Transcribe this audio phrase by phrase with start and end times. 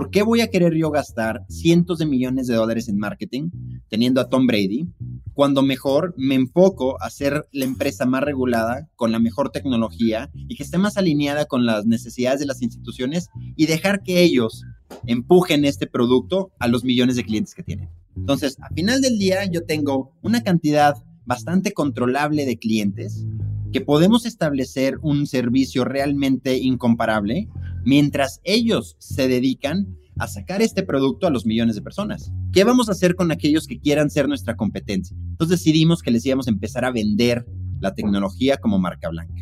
[0.00, 3.50] ¿por qué voy a querer yo gastar cientos de millones de dólares en marketing
[3.90, 4.88] teniendo a Tom Brady
[5.34, 10.56] cuando mejor me enfoco a ser la empresa más regulada, con la mejor tecnología y
[10.56, 14.64] que esté más alineada con las necesidades de las instituciones y dejar que ellos
[15.04, 17.90] empujen este producto a los millones de clientes que tienen?
[18.16, 20.94] Entonces, a final del día, yo tengo una cantidad
[21.26, 23.26] bastante controlable de clientes
[23.70, 27.48] que podemos establecer un servicio realmente incomparable
[27.84, 32.30] mientras ellos se dedican a sacar este producto a los millones de personas.
[32.52, 35.16] ¿Qué vamos a hacer con aquellos que quieran ser nuestra competencia?
[35.30, 37.46] Entonces decidimos que les íbamos a empezar a vender
[37.80, 39.34] la tecnología como marca blanca.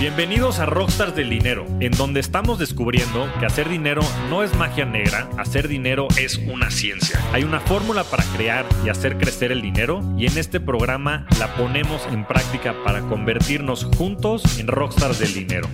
[0.00, 4.84] Bienvenidos a Rockstars del Dinero, en donde estamos descubriendo que hacer dinero no es magia
[4.84, 7.18] negra, hacer dinero es una ciencia.
[7.32, 11.52] Hay una fórmula para crear y hacer crecer el dinero y en este programa la
[11.56, 15.68] ponemos en práctica para convertirnos juntos en Rockstars del Dinero.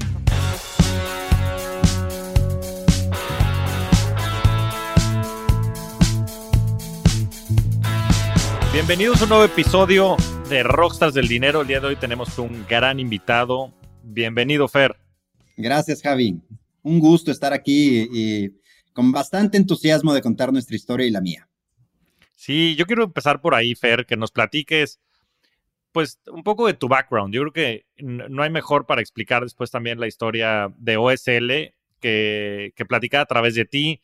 [8.74, 10.16] Bienvenidos a un nuevo episodio
[10.48, 11.60] de Rockstars del Dinero.
[11.60, 13.72] El día de hoy tenemos un gran invitado,
[14.02, 14.96] Bienvenido, Fer.
[15.56, 16.40] Gracias, Javi.
[16.82, 18.50] Un gusto estar aquí y
[18.92, 21.48] con bastante entusiasmo de contar nuestra historia y la mía.
[22.34, 24.98] Sí, yo quiero empezar por ahí, Fer, que nos platiques,
[25.92, 27.32] pues, un poco de tu background.
[27.32, 32.72] Yo creo que no hay mejor para explicar después también la historia de OSL que,
[32.74, 34.02] que platicar a través de ti,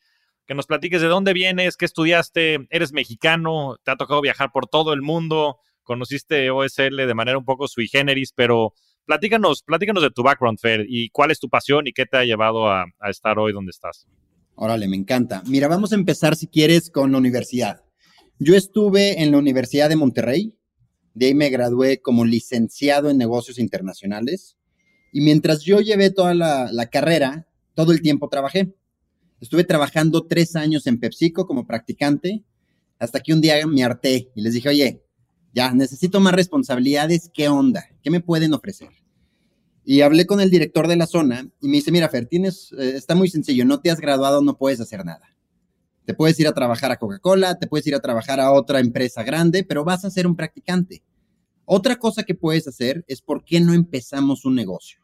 [0.50, 4.66] que nos platiques de dónde vienes, qué estudiaste, eres mexicano, te ha tocado viajar por
[4.66, 8.74] todo el mundo, conociste OSL de manera un poco sui generis, pero
[9.06, 12.24] Platícanos, platícanos de tu background, Fer, y cuál es tu pasión y qué te ha
[12.24, 14.08] llevado a, estar hoy donde estás.
[14.56, 15.40] Órale, me encanta.
[15.46, 17.84] Mira, vamos a empezar, si quieres, con la universidad.
[18.40, 20.56] Yo estuve en la Universidad de Monterrey,
[21.14, 24.56] de ahí me gradué como licenciado en negocios internacionales,
[25.12, 28.74] y mientras yo llevé toda la, la carrera, todo el tiempo trabajé.
[29.40, 32.44] Estuve trabajando tres años en PepsiCo como practicante,
[32.98, 35.02] hasta que un día me harté y les dije, oye,
[35.54, 37.84] ya, necesito más responsabilidades, ¿qué onda?
[38.02, 38.90] ¿Qué me pueden ofrecer?
[39.84, 42.92] Y hablé con el director de la zona y me dice, mira, Fer, tienes, eh,
[42.96, 45.34] está muy sencillo, no te has graduado, no puedes hacer nada.
[46.04, 49.22] Te puedes ir a trabajar a Coca-Cola, te puedes ir a trabajar a otra empresa
[49.22, 51.02] grande, pero vas a ser un practicante.
[51.64, 55.00] Otra cosa que puedes hacer es, ¿por qué no empezamos un negocio?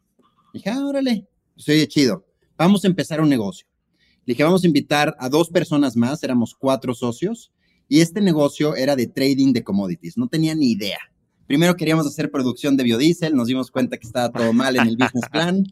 [0.53, 2.26] dije, ah, órale, soy chido,
[2.56, 3.66] vamos a empezar un negocio.
[4.26, 7.53] Le dije, vamos a invitar a dos personas más, éramos cuatro socios,
[7.88, 10.19] y este negocio era de trading de commodities.
[10.19, 10.98] No tenía ni idea.
[11.47, 14.97] Primero queríamos hacer producción de biodiesel, nos dimos cuenta que estaba todo mal en el
[14.97, 15.65] business plan,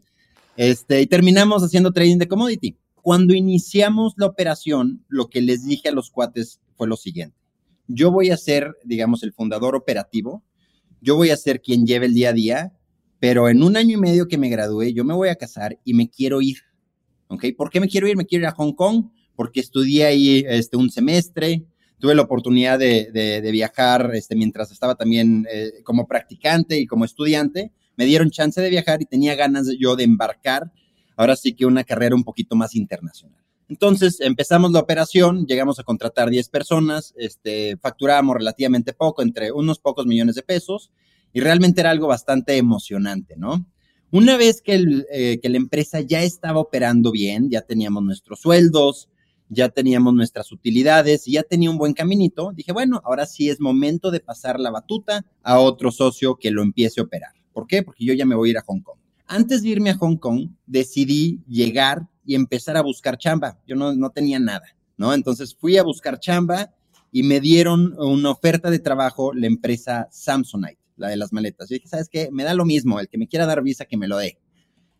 [0.55, 2.77] este, y terminamos haciendo trading de commodity.
[3.01, 7.35] Cuando iniciamos la operación, lo que les dije a los cuates fue lo siguiente.
[7.87, 10.43] Yo voy a ser, digamos, el fundador operativo,
[11.01, 12.73] yo voy a ser quien lleve el día a día,
[13.19, 15.93] pero en un año y medio que me gradué, yo me voy a casar y
[15.93, 16.59] me quiero ir.
[17.27, 17.45] ¿Ok?
[17.57, 18.17] ¿Por qué me quiero ir?
[18.17, 19.05] Me quiero ir a Hong Kong
[19.35, 21.63] porque estudié ahí este, un semestre,
[21.99, 27.71] tuve la oportunidad de, viajar este, mientras estaba también eh, como practicante y como estudiante.
[27.97, 30.71] Me dieron chance de viajar y tenía ganas yo de embarcar,
[31.15, 33.41] ahora sí que una carrera un poquito más internacional.
[33.67, 39.79] Entonces empezamos la operación, llegamos a contratar 10 personas, este, facturábamos relativamente poco, entre unos
[39.79, 40.91] pocos millones de pesos,
[41.33, 43.65] y realmente era algo bastante emocionante, ¿no?
[44.15, 44.81] Una vez que,
[45.11, 49.09] eh, que la empresa ya estaba operando bien, ya teníamos nuestros sueldos,
[49.49, 53.59] ya teníamos nuestras utilidades y ya tenía un buen caminito, dije, bueno, ahora sí es
[53.59, 57.33] momento de pasar la batuta a otro socio que lo empiece a operar.
[57.51, 57.83] ¿Por qué?
[57.83, 58.99] Porque yo ya me voy a ir a Hong Kong.
[59.27, 63.59] Antes de irme a Hong Kong, decidí llegar y empezar a buscar chamba.
[63.67, 65.13] Yo no, no tenía nada, ¿no?
[65.13, 66.73] Entonces fui a buscar chamba
[67.11, 71.69] y me dieron una oferta de trabajo la empresa Samsonite, la de las maletas.
[71.69, 72.29] Yo dije, ¿sabes qué?
[72.31, 74.37] Me da lo mismo, el que me quiera dar visa, que me lo dé.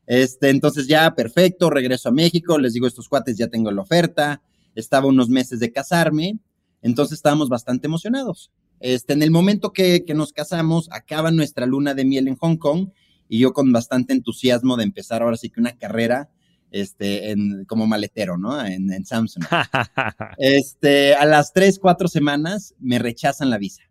[0.06, 4.42] Este, entonces ya, perfecto, regreso a México, les digo, estos cuates ya tengo la oferta,
[4.76, 6.38] estaba unos meses de casarme,
[6.82, 8.52] entonces estábamos bastante emocionados.
[8.80, 12.58] Este, en el momento que, que nos casamos, acaba nuestra luna de miel en Hong
[12.58, 12.90] Kong
[13.28, 16.30] y yo con bastante entusiasmo de empezar ahora sí que una carrera
[16.72, 18.64] este, en, como maletero, ¿no?
[18.64, 19.46] En, en Samsung.
[20.38, 23.84] este, a las tres, cuatro semanas me rechazan la visa,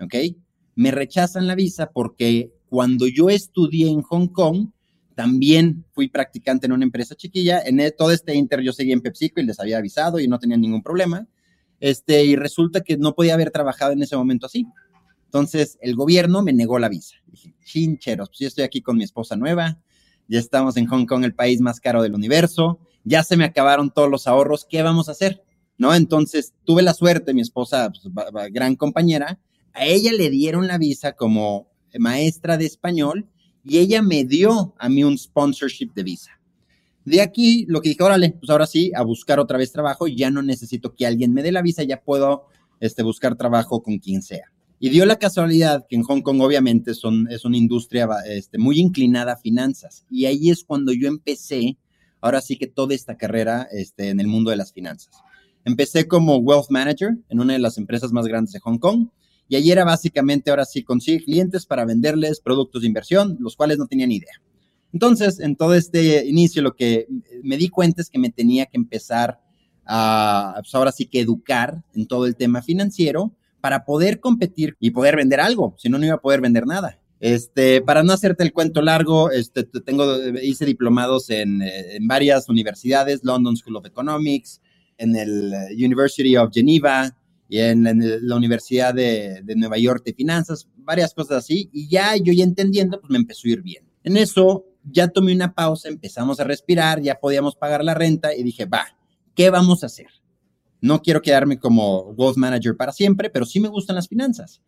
[0.00, 0.14] ¿ok?
[0.74, 4.70] Me rechazan la visa porque cuando yo estudié en Hong Kong,
[5.14, 7.60] también fui practicante en una empresa chiquilla.
[7.60, 10.38] En e, todo este inter yo seguía en PepsiCo y les había avisado y no
[10.38, 11.26] tenía ningún problema.
[11.80, 14.66] Este, y resulta que no podía haber trabajado en ese momento así.
[15.26, 17.16] Entonces, el gobierno me negó la visa.
[17.26, 19.80] Dije, chincheros, pues yo estoy aquí con mi esposa nueva,
[20.28, 23.90] ya estamos en Hong Kong, el país más caro del universo, ya se me acabaron
[23.90, 25.42] todos los ahorros, ¿qué vamos a hacer?
[25.76, 25.92] ¿No?
[25.92, 29.40] Entonces, tuve la suerte, mi esposa, pues, gran compañera,
[29.74, 31.68] a ella le dieron la visa como
[31.98, 33.28] maestra de español
[33.64, 36.40] y ella me dio a mí un sponsorship de visa.
[37.04, 40.30] De aquí, lo que dije, órale, pues ahora sí, a buscar otra vez trabajo, ya
[40.30, 42.46] no necesito que alguien me dé la visa, ya puedo
[42.80, 44.50] este, buscar trabajo con quien sea.
[44.78, 49.34] Y dio la casualidad que en Hong Kong obviamente es una industria este, muy inclinada
[49.34, 50.04] a finanzas.
[50.10, 51.78] Y ahí es cuando yo empecé,
[52.20, 55.14] ahora sí que toda esta carrera este, en el mundo de las finanzas.
[55.64, 59.08] Empecé como Wealth Manager en una de las empresas más grandes de Hong Kong.
[59.48, 63.78] Y allí era básicamente, ahora sí, conseguir clientes para venderles productos de inversión, los cuales
[63.78, 64.40] no tenían idea.
[64.92, 67.08] Entonces, en todo este inicio, lo que
[67.42, 69.40] me di cuenta es que me tenía que empezar
[69.84, 74.90] a, pues ahora sí que educar en todo el tema financiero para poder competir y
[74.90, 77.00] poder vender algo, si no, no iba a poder vender nada.
[77.20, 83.24] Este, para no hacerte el cuento largo, este, tengo, hice diplomados en, en varias universidades,
[83.24, 84.60] London School of Economics,
[84.98, 87.16] en el University of Geneva
[87.48, 87.84] y en,
[88.26, 93.00] la Universidad de, Nueva York de Finanzas, varias cosas así, y ya yo ya entendiendo,
[93.00, 93.84] pues me empezó a ir bien.
[94.02, 98.42] En eso ya tomé una pausa, empezamos a respirar, ya podíamos pagar la renta y
[98.42, 98.86] dije, va,
[99.34, 100.08] ¿qué vamos a hacer?
[100.80, 104.60] No quiero quedarme como Wealth Manager para siempre, pero sí me gustan las finanzas.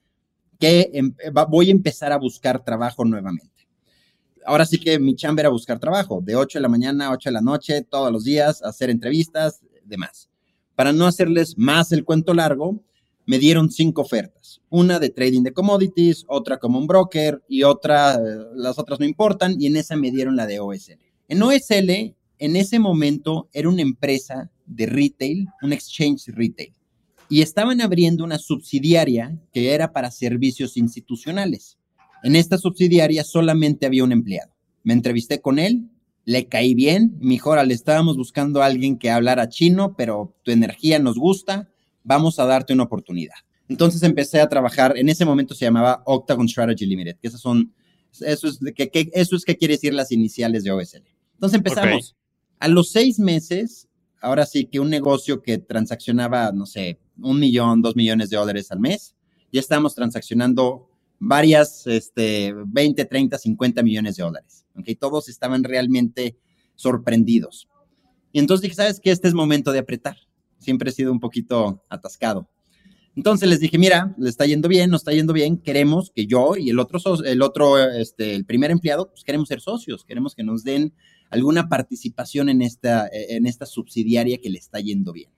[0.59, 1.15] Que em,
[1.49, 3.69] voy a empezar a buscar trabajo nuevamente.
[4.47, 7.29] Ahora sí que mi chamba era buscar trabajo, de 8 de la mañana a 8
[7.29, 10.31] de la noche, todos los días, hacer entrevistas, demás.
[10.77, 12.85] Para no hacerles más el cuento largo,
[13.25, 14.61] me dieron cinco ofertas.
[14.69, 18.19] Una de trading de commodities, otra como un broker y otra, eh,
[18.55, 21.01] las otras no importan, y en esa me dieron la de OSL.
[21.29, 26.73] En OSL, en ese momento, era una empresa de retail, un exchange retail,
[27.29, 31.79] y estaban abriendo una subsidiaria que era para servicios institucionales.
[32.23, 34.53] En esta subsidiaria solamente había un empleado.
[34.85, 35.89] Me entrevisté con él,
[36.27, 40.99] le caí bien, mejor le estábamos buscando a alguien que hablara chino, pero tu energía
[40.99, 41.71] nos gusta,
[42.03, 43.37] vamos a darte una oportunidad.
[43.69, 47.73] Entonces empecé a trabajar, en ese momento se llamaba Octagon Strategy Limited, que esas son,
[48.21, 51.05] eso es, que, eso es que quiere decir las iniciales de OSL.
[51.35, 52.17] Entonces empezamos.
[52.59, 53.87] A los seis meses,
[54.21, 58.73] ahora sí que un negocio que transaccionaba, no sé, un millón, dos millones de dólares
[58.73, 59.15] al mes,
[59.53, 64.65] ya estamos transaccionando varias, este, 20, 30, 50 millones de dólares.
[64.79, 64.89] ¿ok?
[64.99, 66.37] Todos estaban realmente
[66.75, 67.69] sorprendidos.
[68.33, 69.11] Y entonces dije, ¿sabes qué?
[69.11, 70.17] Este es momento de apretar
[70.59, 72.49] siempre he sido un poquito atascado.
[73.15, 76.55] Entonces les dije, mira, le está yendo bien, nos está yendo bien, queremos que yo
[76.57, 80.45] y el otro, el otro, este, el primer empleado, pues queremos ser socios, queremos que
[80.45, 80.93] nos den
[81.31, 85.31] alguna participación en esta, en esta subsidiaria que le está yendo bien.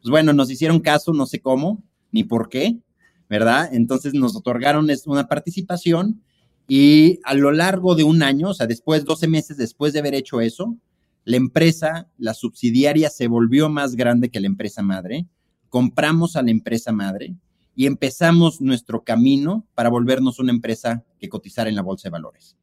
[0.00, 1.82] Pues bueno, nos hicieron caso, no sé cómo,
[2.12, 2.78] ni por qué,
[3.28, 3.68] ¿verdad?
[3.72, 6.22] Entonces nos otorgaron una participación
[6.68, 10.14] y a lo largo de un año, o sea, después, 12 meses después de haber
[10.14, 10.76] hecho eso,
[11.24, 15.26] la empresa, la subsidiaria se volvió más grande que la empresa madre,
[15.68, 17.34] compramos a la empresa madre
[17.74, 22.56] y empezamos nuestro camino para volvernos una empresa que cotizara en la bolsa de valores.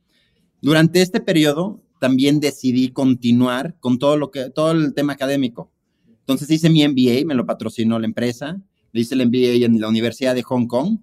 [0.62, 5.72] Durante este periodo también decidí continuar con todo lo que todo el tema académico.
[6.20, 8.62] Entonces hice mi MBA, me lo patrocinó la empresa,
[8.94, 11.00] le hice el MBA en la Universidad de Hong Kong,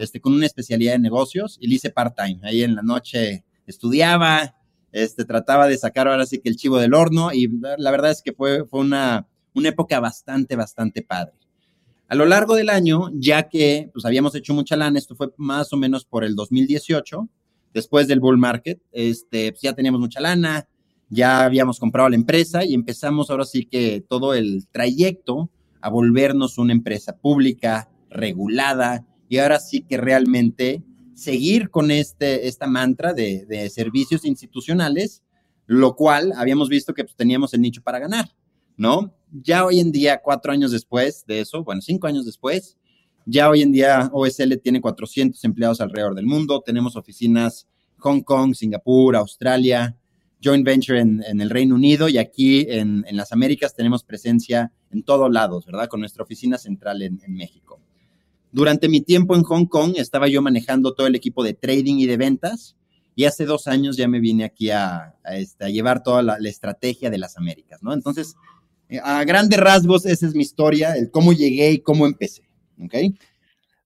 [0.00, 2.40] este, con una especialidad en negocios y le hice part-time.
[2.42, 4.56] Ahí en la noche estudiaba,
[4.90, 7.48] este, trataba de sacar ahora sí que el chivo del horno y
[7.78, 11.34] la verdad es que fue, fue una, una época bastante, bastante padre.
[12.08, 15.72] A lo largo del año, ya que pues habíamos hecho mucha lana, esto fue más
[15.72, 17.28] o menos por el 2018,
[17.74, 20.66] después del bull market, este, pues ya teníamos mucha lana,
[21.10, 25.50] ya habíamos comprado la empresa y empezamos ahora sí que todo el trayecto
[25.84, 32.66] a volvernos una empresa pública, regulada y ahora sí que realmente seguir con este, esta
[32.66, 35.22] mantra de, servicios institucionales,
[35.66, 38.30] lo cual habíamos visto que pues, teníamos el nicho para ganar,
[38.78, 39.14] ¿no?
[39.30, 42.78] Ya hoy en día, cuatro años después de eso, bueno, cinco años después,
[43.26, 48.54] ya hoy en día OSL tiene 400 empleados alrededor del mundo, tenemos oficinas Hong Kong,
[48.54, 49.94] Singapur, Australia,
[50.44, 55.30] joint venture en, el Reino Unido y aquí en, las Américas tenemos presencia en todos
[55.30, 55.88] lados, ¿verdad?
[55.88, 57.80] Con nuestra oficina central en México.
[58.54, 62.06] Durante mi tiempo en Hong Kong estaba yo manejando todo el equipo de trading y
[62.06, 62.76] de ventas
[63.16, 67.18] y hace dos años ya me vine aquí a, este, llevar toda la, estrategia de
[67.18, 67.92] las Américas, ¿no?
[67.92, 68.36] Entonces,
[68.88, 72.48] eh, a grandes rasgos, esa es mi historia, el cómo llegué y cómo empecé,
[72.80, 72.94] ¿ok?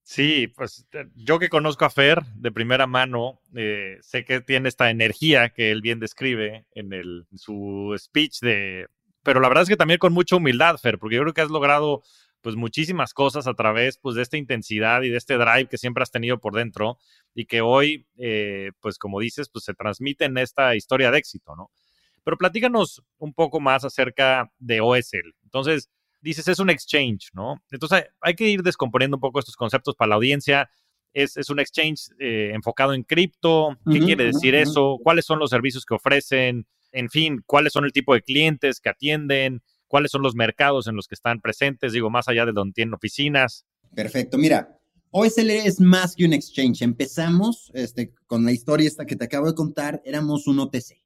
[0.02, 4.68] Sí, pues eh, yo que conozco a Fer de primera mano, eh, sé que tiene
[4.68, 8.86] esta energía que él bien describe en, el, en su speech de...
[9.28, 11.50] Pero la verdad es que también con mucha humildad, Fer, porque yo creo que has
[11.50, 12.02] logrado
[12.40, 16.02] pues muchísimas cosas a través pues de esta intensidad y de este drive que siempre
[16.02, 16.96] has tenido por dentro
[17.34, 21.54] y que hoy, eh, pues como dices, pues se transmite en esta historia de éxito,
[21.56, 21.70] ¿no?
[22.24, 25.34] Pero platícanos un poco más acerca de OSL.
[25.42, 25.90] Entonces,
[26.22, 27.62] dices, es un exchange, ¿no?
[27.70, 30.70] Entonces, hay que ir descomponiendo un poco estos conceptos para la audiencia.
[31.12, 33.76] Es, un exchange eh, enfocado en cripto.
[33.92, 34.98] ¿Qué quiere decir eso?
[35.02, 36.66] ¿Cuáles son los servicios que ofrecen?
[36.98, 40.96] En fin, cuáles son el tipo de clientes que atienden, cuáles son los mercados en
[40.96, 43.64] los que están presentes, digo, más allá de donde tienen oficinas.
[43.94, 44.76] Perfecto, mira,
[45.10, 46.82] OSL es más que un exchange.
[46.82, 51.00] Empezamos este, con la historia esta que te acabo de contar, éramos un OTC.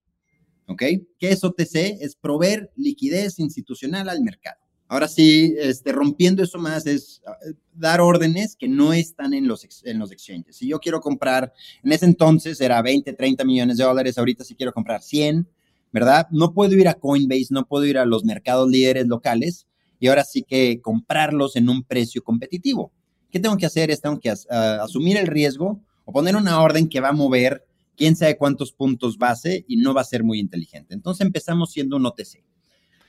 [0.67, 0.83] ¿Ok?
[1.19, 2.01] ¿Qué es OTC?
[2.01, 4.57] Es proveer liquidez institucional al mercado.
[4.89, 7.37] Ahora sí, este, rompiendo eso más es ah,
[7.73, 10.57] dar órdenes que no están en los, en los exchanges.
[10.57, 14.55] Si yo quiero comprar, en ese entonces era 20, 30 millones de dólares, ahorita si
[14.55, 15.47] quiero comprar 100,
[15.93, 16.27] ¿verdad?
[16.31, 19.67] No puedo ir a Coinbase, no puedo ir a los mercados líderes locales
[20.01, 22.93] y ahora sí que comprarlos en un precio competitivo.
[23.31, 23.91] ¿Qué tengo que hacer?
[23.91, 27.65] Es tengo que ah, asumir el riesgo o poner una orden que va a mover
[27.97, 30.95] quién sabe cuántos puntos base y no va a ser muy inteligente.
[30.95, 32.43] Entonces empezamos siendo un OTC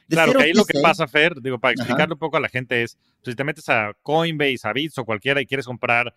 [0.07, 2.83] claro, que ahí lo que pasa, Fer, digo, para explicarle un poco a la gente
[2.83, 6.15] es, pues, si te metes a Coinbase, a Bits o cualquiera y quieres comprar,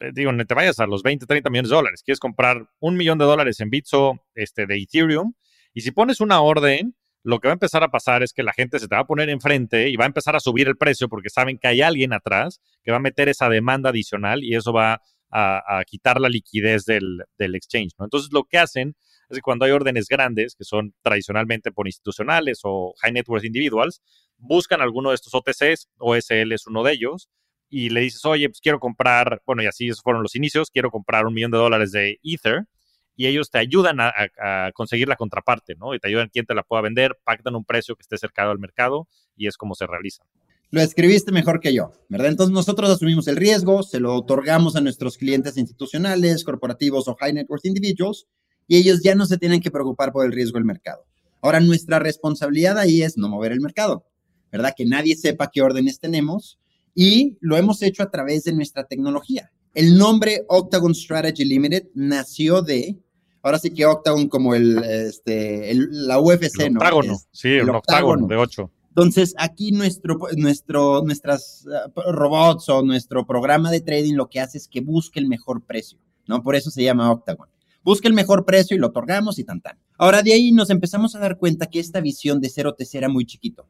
[0.00, 2.96] eh, digo, no te vayas a los 20, 30 millones de dólares, quieres comprar un
[2.96, 5.34] millón de dólares en Bitso este, de Ethereum,
[5.74, 8.52] y si pones una orden, lo que va a empezar a pasar es que la
[8.52, 11.08] gente se te va a poner enfrente y va a empezar a subir el precio
[11.08, 14.72] porque saben que hay alguien atrás que va a meter esa demanda adicional y eso
[14.72, 15.00] va
[15.30, 17.92] a, quitar la liquidez del, exchange.
[17.98, 18.94] Entonces lo que hacen
[19.30, 23.44] es que cuando hay órdenes grandes, que son tradicionalmente por institucionales o high net worth
[23.44, 24.02] individuals,
[24.36, 27.30] buscan alguno de estos OTCs, OSL es uno de ellos,
[27.70, 30.90] y le dices, oye, pues quiero comprar, bueno, y así esos fueron los inicios, quiero
[30.90, 32.66] comprar un millón de dólares de Ether,
[33.22, 34.12] y ellos te ayudan a,
[34.74, 35.94] conseguir la contraparte, ¿no?
[35.94, 38.58] Y te ayudan quién te la pueda vender, pactan un precio que esté cercano al
[38.58, 40.26] mercado, y es como se realizan.
[40.72, 42.30] Lo escribiste mejor que yo, ¿verdad?
[42.30, 47.32] Entonces nosotros asumimos el riesgo, se lo otorgamos a nuestros clientes institucionales, corporativos o high
[47.32, 48.26] net worth individuals,
[48.66, 51.04] y ellos ya no se tienen que preocupar por el riesgo del mercado.
[51.42, 54.04] Ahora, nuestra responsabilidad ahí es no mover el mercado,
[54.50, 54.74] ¿verdad?
[54.76, 56.58] Que nadie sepa qué órdenes tenemos
[56.92, 59.52] y lo hemos hecho a través de nuestra tecnología.
[59.74, 62.98] El nombre Octagon Strategy Limited nació de,
[63.42, 68.36] ahora sí que Octagon como el, este, la UFC, el octágono, sí, el, octágono, de
[68.36, 68.70] ocho.
[68.88, 74.58] Entonces, aquí nuestro, nuestro, nuestras uh, robots o nuestro programa de trading lo que hace
[74.58, 76.42] es que busque el mejor precio, ¿no?
[76.42, 77.48] Por eso se llama Octagon
[77.84, 79.78] busca el mejor precio y lo otorgamos y tan tan.
[79.98, 83.08] Ahora de ahí nos empezamos a dar cuenta que esta visión de ser OTC era
[83.08, 83.68] muy chiquito.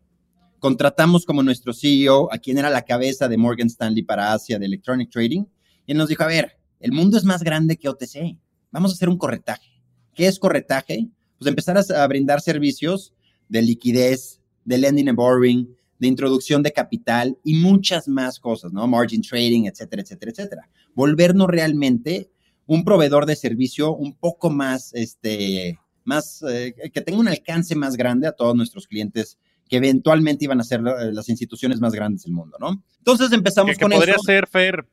[0.58, 4.66] Contratamos como nuestro CEO a quien era la cabeza de Morgan Stanley para Asia de
[4.66, 5.44] Electronic Trading
[5.86, 8.38] y él nos dijo, a ver, el mundo es más grande que OTC.
[8.72, 9.70] Vamos a hacer un corretaje.
[10.14, 11.08] ¿Qué es corretaje?
[11.38, 13.12] Pues empezar a, brindar servicios
[13.48, 15.66] de liquidez, de lending and borrowing,
[15.98, 18.86] de introducción de capital y muchas más cosas, ¿no?
[18.88, 20.70] Margin trading, etcétera, etcétera, etcétera.
[20.94, 22.30] Volvernos realmente
[22.66, 27.96] un proveedor de servicio un poco más, este, más, eh, que tenga un alcance más
[27.96, 29.38] grande a todos nuestros clientes
[29.72, 32.84] que eventualmente iban a ser eh, las instituciones más grandes del mundo, ¿no?
[32.98, 34.86] Entonces empezamos con que podría ser, Fer,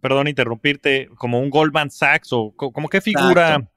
[0.00, 3.70] perdón interrumpirte, como un Goldman Sachs o como qué figura...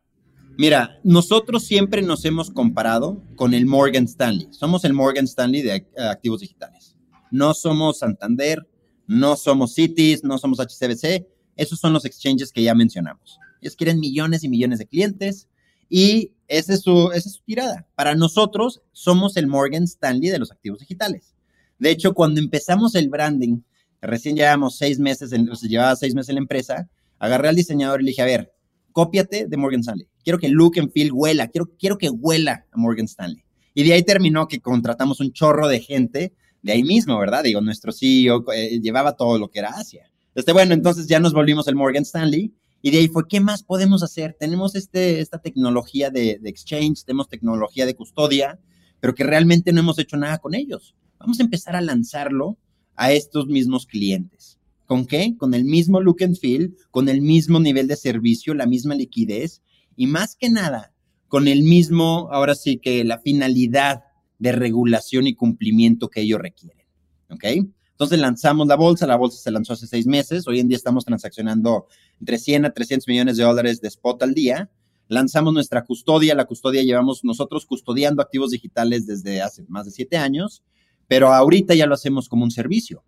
[0.57, 4.47] Mira, nosotros siempre nos hemos comparado con el Morgan Stanley.
[4.51, 6.95] Somos el Morgan Stanley de activos digitales.
[7.29, 8.65] No somos Santander,
[9.05, 11.27] no somos Cities, no somos HCBC,
[11.57, 13.37] esos son los exchanges que ya mencionamos.
[13.59, 15.49] Ellos quieren millones y millones de clientes
[15.89, 17.87] y esa es su, esa es su tirada.
[17.95, 21.35] Para nosotros somos el Morgan Stanley de los activos digitales.
[21.79, 23.61] De hecho, cuando empezamos el branding,
[24.01, 26.89] recién llevamos seis meses, en, llevaba seis meses en la empresa,
[27.19, 28.53] agarré al diseñador y le dije, a ver,
[28.91, 30.07] cópiate de Morgan Stanley.
[30.23, 33.43] Quiero que look and feel huela, quiero, quiero que huela a Morgan Stanley.
[33.73, 37.43] Y de ahí terminó que contratamos un chorro de gente de ahí mismo, ¿verdad?
[37.43, 40.09] Digo, nuestro CEO eh, llevaba todo lo que era Asia.
[40.33, 43.63] Este, bueno, entonces ya nos volvimos el Morgan Stanley y de ahí fue, ¿qué más
[43.63, 44.35] podemos hacer?
[44.39, 48.59] Tenemos este, esta tecnología de, exchange, tenemos tecnología de custodia,
[48.99, 50.95] pero que realmente no hemos hecho nada con ellos.
[51.19, 52.57] Vamos a empezar a lanzarlo
[52.95, 54.59] a estos mismos clientes.
[54.85, 55.35] ¿Con qué?
[55.37, 59.61] Con el mismo look and feel, con el mismo nivel de servicio, la misma liquidez
[59.95, 60.93] y más que nada,
[61.27, 64.03] con el mismo, ahora sí que la finalidad
[64.39, 66.85] de regulación y cumplimiento que ellos requieren.
[67.29, 67.43] ¿Ok?
[67.97, 71.03] Entonces lanzamos la bolsa, la bolsa se lanzó hace seis meses, hoy en día estamos
[71.03, 71.87] transaccionando
[72.19, 74.69] entre 100 a 300 millones de dólares de spot al día.
[75.07, 80.15] Lanzamos nuestra custodia, la custodia llevamos nosotros custodiando activos digitales desde hace más de siete
[80.15, 80.61] años,
[81.07, 83.03] pero ahorita ya lo hacemos como un servicio.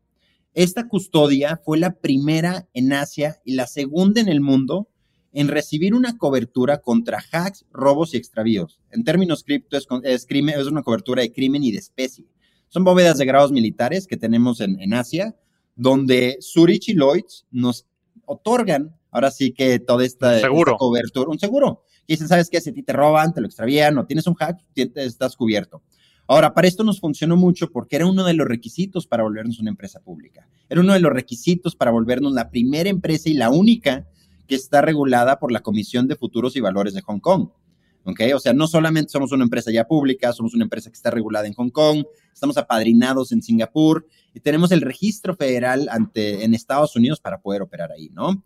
[0.56, 4.90] Esta custodia fue la primera en Asia y la segunda en el mundo
[5.34, 8.80] en recibir una cobertura contra hacks, robos y extravíos.
[8.90, 10.26] En términos cripto es, es,
[10.66, 12.26] una cobertura de crimen y de especie.
[12.70, 15.36] Son bóvedas de grados militares que tenemos en, Asia,
[15.76, 17.86] donde Zurich y Lloyds nos
[18.26, 20.40] otorgan ahora sí que toda esta,
[20.78, 21.84] cobertura, un seguro.
[22.06, 22.62] Y dicen, ¿sabes qué?
[22.62, 25.82] Si a ti te roban, te lo extravían o tienes un hack, estás cubierto.
[26.28, 29.72] Ahora, para esto nos funcionó mucho porque era uno de los requisitos para volvernos una
[29.72, 30.48] empresa pública.
[30.70, 34.08] Era uno de los requisitos para volvernos la primera empresa y la única
[34.46, 37.50] que está regulada por la Comisión de Futuros y Valores de Hong Kong.
[38.04, 41.48] O sea, no solamente somos una empresa ya pública, somos una empresa que está regulada
[41.48, 42.04] en Hong Kong,
[42.34, 47.92] estamos apadrinados en Singapur y tenemos el registro federal en Estados Unidos para poder operar
[47.92, 48.44] ahí, ¿no?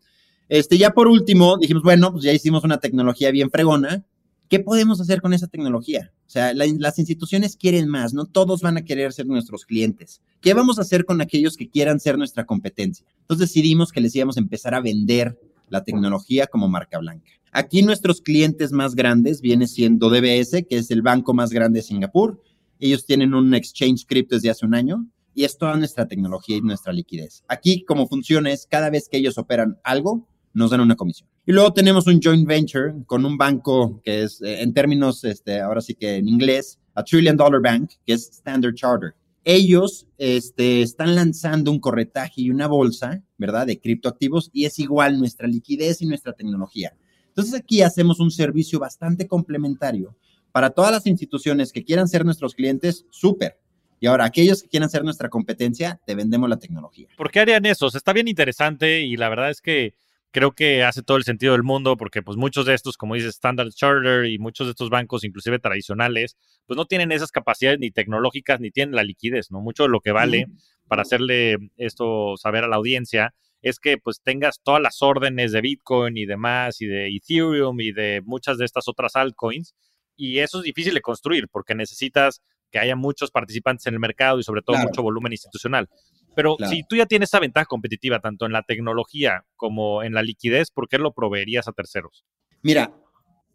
[0.50, 4.03] Este, ya por último, dijimos, bueno, pues ya hicimos una tecnología bien fregona,
[4.50, 6.12] ¿qué podemos hacer con esa tecnología?
[6.27, 10.22] O sea, las instituciones quieren más, no todos van a querer ser nuestros clientes.
[10.41, 13.05] ¿Qué vamos a hacer con aquellos que quieran ser nuestra competencia?
[13.22, 15.39] Entonces decidimos que les íbamos a empezar a vender
[15.70, 17.32] la tecnología como marca blanca.
[17.51, 21.84] Aquí nuestros clientes más grandes viene siendo DBS, que es el banco más grande de
[21.84, 22.41] Singapur.
[22.79, 25.05] Ellos tienen un exchange crypto desde hace un año
[25.36, 27.43] y es toda nuestra tecnología y nuestra liquidez.
[27.48, 31.29] Aquí como funciona es cada vez que ellos operan algo, nos dan una comisión.
[31.46, 35.60] Y luego tenemos un joint venture con un banco que es, eh, en términos, este,
[35.60, 39.13] ahora sí que en inglés, a Trillion Dollar Bank, que es Standard Charter.
[39.43, 45.19] Ellos este, están lanzando un corretaje y una bolsa, ¿verdad?, de criptoactivos y es igual
[45.19, 46.95] nuestra liquidez y nuestra tecnología.
[47.27, 50.15] Entonces aquí hacemos un servicio bastante complementario
[50.53, 53.59] para todas las instituciones que quieran ser nuestros clientes, súper.
[54.00, 57.09] Y ahora, aquellos que quieran ser nuestra competencia, te vendemos la tecnología.
[57.17, 57.88] ¿Por qué harían eso?
[57.88, 59.93] está bien interesante y la verdad es que
[60.31, 63.35] creo que hace todo el sentido del mundo porque pues muchos de estos, como dices,
[63.35, 67.91] Standard Charter y muchos de estos bancos, inclusive tradicionales, pues no tienen esas capacidades ni
[67.91, 69.59] tecnológicas ni tienen la liquidez, ¿no?
[69.59, 70.47] Mucho de lo que vale
[70.88, 75.62] para hacerle esto saber a la audiencia es que pues tengas todas las órdenes de
[75.62, 79.74] Bitcoin y demás y de Ethereum y de muchas de estas otras altcoins
[80.16, 84.40] y eso es difícil de construir porque necesitas que haya muchos participantes en el mercado
[84.40, 85.90] y sobre todo mucho volumen institucional.
[86.36, 90.24] Pero si tú ya tienes esa ventaja competitiva, tanto en la tecnología como en la
[90.24, 92.25] liquidez, ¿por qué lo proveerías a terceros?
[92.63, 92.92] Mira,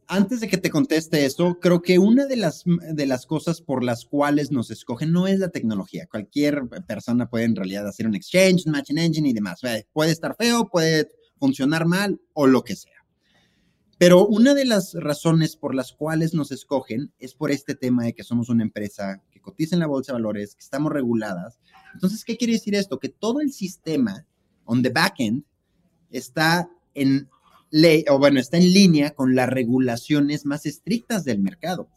[0.09, 3.85] antes de que te conteste esto, creo que una de las, de las cosas por
[3.85, 6.07] las cuales nos escogen no es la tecnología.
[6.07, 9.61] Cualquier persona puede en realidad hacer un exchange, un matching engine y demás.
[9.93, 12.95] Puede estar feo, puede funcionar mal o lo que sea.
[13.99, 18.15] Pero una de las razones por las cuales nos escogen es por este tema de
[18.15, 21.59] que somos una empresa que cotiza en la bolsa de valores, que estamos reguladas.
[21.95, 22.99] Entonces, ¿qué quiere decir esto?
[22.99, 24.25] Que todo el sistema
[24.65, 25.45] on the back end
[26.11, 27.29] está en
[27.71, 31.89] ley, o bueno, está en línea con las regulaciones más estrictas del mercado.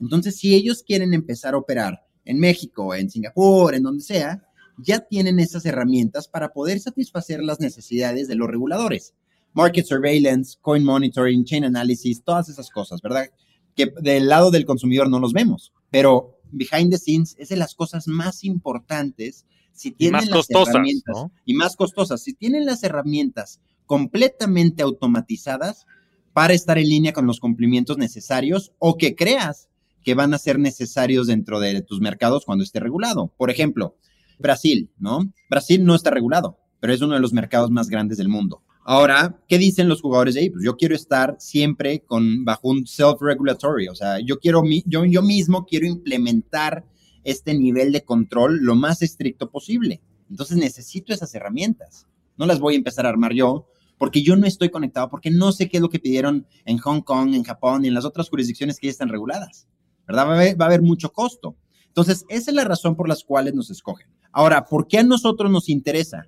[0.00, 4.42] Entonces, si ellos quieren empezar a operar en México, en Singapur, en donde sea,
[4.78, 9.14] ya tienen esas herramientas para poder satisfacer las necesidades de los reguladores
[9.52, 13.26] market surveillance, coin monitoring, chain analysis, todas esas cosas, ¿verdad?
[13.74, 17.74] Que del lado del consumidor no los vemos, pero behind the scenes es de las
[17.74, 23.60] cosas más importantes si tienen las herramientas y más costosas, si tienen las herramientas
[23.90, 25.84] completamente automatizadas
[26.32, 29.68] para estar en línea con los cumplimientos necesarios o que creas
[30.04, 33.34] que van a ser necesarios dentro de tus mercados cuando esté regulado.
[33.36, 33.96] Por ejemplo,
[34.38, 35.32] Brasil, ¿no?
[35.50, 38.62] Brasil no está regulado, pero es uno de los mercados más grandes del mundo.
[38.84, 40.50] Ahora, ¿qué dicen los jugadores de ahí?
[40.50, 45.22] Pues yo quiero estar siempre con, bajo un self-regulatory, o sea, yo quiero, yo, yo
[45.22, 46.86] mismo quiero implementar
[47.24, 50.00] este nivel de control lo más estricto posible.
[50.30, 52.06] Entonces necesito esas herramientas.
[52.36, 53.66] No las voy a empezar a armar yo
[54.00, 57.02] porque yo no estoy conectado, porque no sé qué es lo que pidieron en Hong
[57.02, 59.68] Kong, en Japón y en las otras jurisdicciones que ya están reguladas.
[60.08, 60.56] ¿Verdad?
[60.58, 61.58] Va a haber, mucho costo.
[61.86, 64.08] Entonces, esa es la razón por las cuales nos escogen.
[64.32, 66.22] Ahora, ¿por qué a nosotros nos interesa?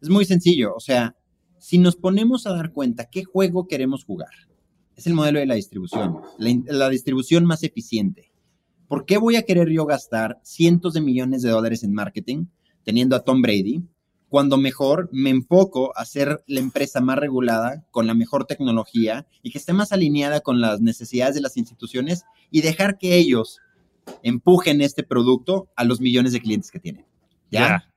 [0.00, 1.16] Es muy sencillo, o sea,
[1.58, 4.30] si nos ponemos a dar cuenta qué juego queremos jugar,
[4.94, 8.30] es el modelo de la distribución, la, distribución más eficiente.
[8.86, 12.46] ¿Por qué voy a querer yo gastar cientos de millones de dólares en marketing
[12.84, 13.82] teniendo a Tom Brady
[14.28, 19.50] cuando mejor me enfoco a ser la empresa más regulada, con la mejor tecnología y
[19.50, 23.60] que esté más alineada con las necesidades de las instituciones y dejar que ellos
[24.22, 27.06] empujen este producto a los millones de clientes que tienen?
[27.50, 27.90] ¿Ya?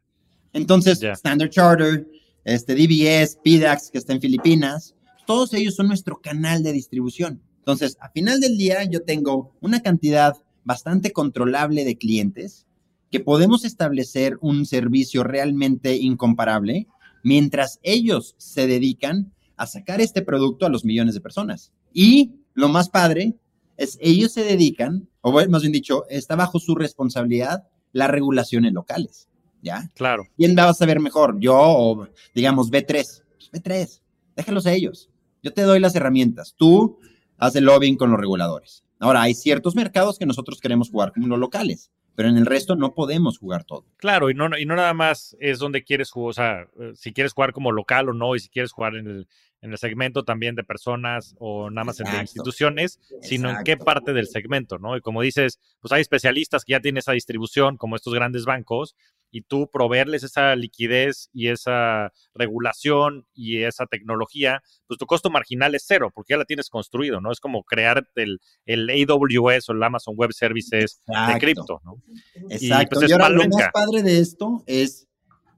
[0.53, 2.07] Entonces, Standard Charter,
[2.43, 7.41] este DBS, PDAX, que está en Filipinas, todos ellos son nuestro canal de distribución.
[7.59, 12.65] Entonces, a final del día, yo tengo una cantidad bastante controlable de clientes
[13.11, 16.87] que podemos establecer un servicio realmente incomparable
[17.23, 21.71] mientras ellos se dedican a sacar este producto a los millones de personas.
[21.93, 23.35] Y lo más padre
[23.77, 29.27] es ellos se dedican, o más bien dicho, está bajo su responsabilidad las regulaciones locales.
[29.61, 29.89] ¿ya?
[29.95, 30.27] Claro.
[30.37, 31.39] ¿Quién va a saber mejor?
[31.39, 33.23] Yo o, digamos, B3.
[33.53, 34.01] B3,
[34.35, 35.09] déjalos a ellos.
[35.43, 36.53] Yo te doy las herramientas.
[36.57, 36.99] Tú
[37.37, 38.83] haz el lobbying con los reguladores.
[38.99, 42.75] Ahora, hay ciertos mercados que nosotros queremos jugar como los locales, pero en el resto
[42.75, 43.85] no podemos jugar todo.
[43.97, 47.13] Claro, y no, y no nada más es donde quieres jugar, o sea, eh, si
[47.13, 49.27] quieres jugar como local o no, y si quieres jugar en el,
[49.61, 53.77] en el segmento también de personas o nada más en de instituciones, sino en qué
[53.77, 54.97] parte del segmento, ¿no?
[54.97, 58.95] Y como dices, pues hay especialistas que ya tienen esa distribución, como estos grandes bancos,
[59.31, 65.73] y tú proveerles esa liquidez y esa regulación y esa tecnología, pues tu costo marginal
[65.75, 67.31] es cero porque ya la tienes construido, ¿no?
[67.31, 72.01] Es como crear el, el AWS o el Amazon Web Services de cripto, ¿no?
[72.49, 72.99] Exacto.
[72.99, 75.07] Y, pues, ahora lo más padre de esto es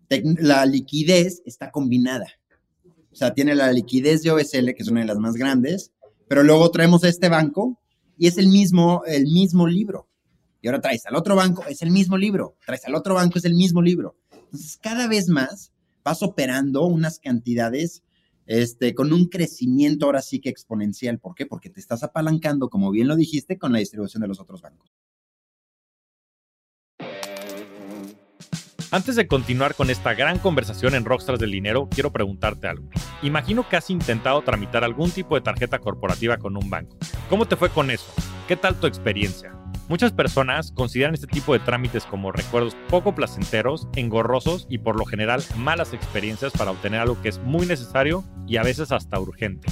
[0.09, 2.27] la liquidez está combinada.
[3.11, 5.91] O sea, tiene la liquidez de OSL, que es una de las más grandes,
[6.27, 7.79] pero luego traemos a este banco
[8.17, 10.07] y es el mismo, el mismo libro.
[10.63, 12.55] Y ahora traes al otro banco, es el mismo libro.
[12.65, 14.15] Traes al otro banco, es el mismo libro.
[14.31, 15.73] Entonces, cada vez más
[16.05, 18.01] vas operando unas cantidades
[18.45, 21.19] este, con un crecimiento ahora sí que exponencial.
[21.19, 21.45] ¿Por qué?
[21.45, 24.89] Porque te estás apalancando, como bien lo dijiste, con la distribución de los otros bancos.
[28.89, 32.87] Antes de continuar con esta gran conversación en Rockstars del Dinero, quiero preguntarte algo.
[33.21, 36.95] Imagino que has intentado tramitar algún tipo de tarjeta corporativa con un banco.
[37.29, 38.13] ¿Cómo te fue con eso?
[38.47, 39.62] ¿Qué tal tu experiencia?
[39.93, 45.05] Muchas personas consideran este tipo de trámites como recuerdos poco placenteros, engorrosos y por lo
[45.05, 49.67] general malas experiencias para obtener algo que es muy necesario y a veces hasta urgente.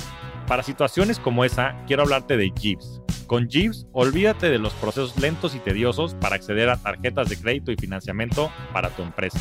[0.45, 3.01] Para situaciones como esa, quiero hablarte de Jeeves.
[3.25, 7.71] Con Jeeves, olvídate de los procesos lentos y tediosos para acceder a tarjetas de crédito
[7.71, 9.39] y financiamiento para tu empresa.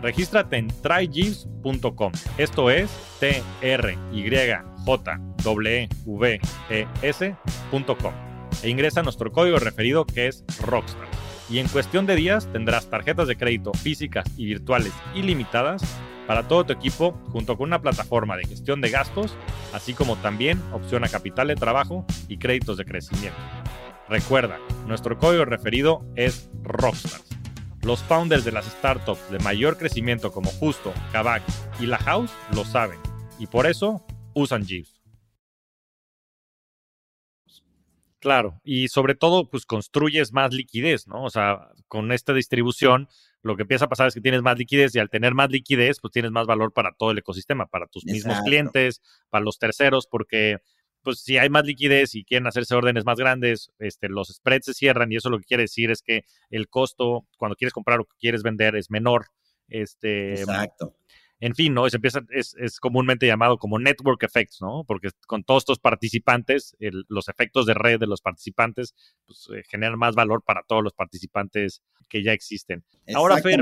[0.00, 2.12] Regístrate en tryjeeves.com.
[2.36, 8.27] Esto es T R Y J W V E S.com
[8.62, 11.08] e ingresa nuestro código referido que es Rockstar.
[11.50, 15.82] Y en cuestión de días tendrás tarjetas de crédito físicas y virtuales ilimitadas
[16.26, 19.34] para todo tu equipo junto con una plataforma de gestión de gastos,
[19.72, 23.38] así como también opción a capital de trabajo y créditos de crecimiento.
[24.08, 27.24] Recuerda, nuestro código referido es Rockstars.
[27.82, 31.42] Los founders de las startups de mayor crecimiento como Justo, Kavak
[31.80, 32.98] y La House lo saben
[33.38, 34.97] y por eso usan Jeeves.
[38.20, 41.22] Claro, y sobre todo, pues construyes más liquidez, ¿no?
[41.22, 43.08] O sea, con esta distribución,
[43.42, 46.00] lo que empieza a pasar es que tienes más liquidez y al tener más liquidez,
[46.00, 49.00] pues tienes más valor para todo el ecosistema, para tus mismos clientes,
[49.30, 50.56] para los terceros, porque
[51.02, 54.74] pues si hay más liquidez y quieren hacerse órdenes más grandes, este, los spreads se
[54.74, 58.08] cierran y eso lo que quiere decir es que el costo cuando quieres comprar o
[58.18, 59.26] quieres vender es menor.
[59.68, 60.97] Este, Exacto
[61.40, 61.86] en fin, ¿no?
[61.86, 64.84] Es, empieza, es, es, comúnmente llamado como network effects, ¿no?
[64.86, 66.76] Porque con todos estos participantes,
[67.08, 70.94] los efectos de red de los participantes, pues, eh, generan más valor para todos los
[70.94, 72.84] participantes que ya existen.
[73.14, 73.60] Ahora, Fer,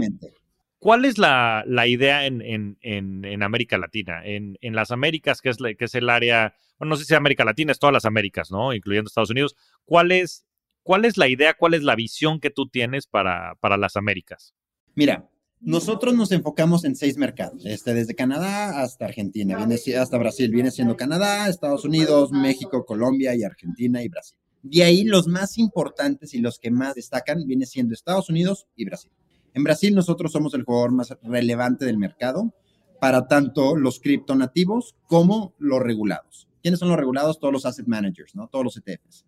[0.79, 4.23] ¿cuál es la, la idea en, en, en, América Latina?
[4.25, 7.73] En, las Américas, que es, que es el área, bueno, no sé si América Latina,
[7.73, 8.73] es todas las Américas, ¿no?
[8.73, 9.55] Incluyendo Estados Unidos.
[9.85, 10.47] ¿Cuál es,
[10.83, 14.55] cuál es la idea, cuál es la visión que tú tienes para, para las Américas?
[14.95, 15.29] Mira,
[15.61, 20.71] nosotros nos enfocamos en seis mercados, este, desde Canadá hasta Argentina, viene, hasta Brasil, viene
[20.71, 24.39] siendo Canadá, Estados Unidos, México, Colombia y Argentina y Brasil.
[24.63, 28.85] De ahí los más importantes y los que más destacan viene siendo Estados Unidos y
[28.85, 29.11] Brasil.
[29.55, 32.53] En Brasil nosotros somos el jugador más relevante del mercado
[33.01, 36.49] para tanto los criptonativos como los regulados.
[36.63, 37.39] ¿Quiénes son los regulados?
[37.39, 38.49] Todos los asset managers, ¿no?
[38.49, 39.25] Todos los ETFs.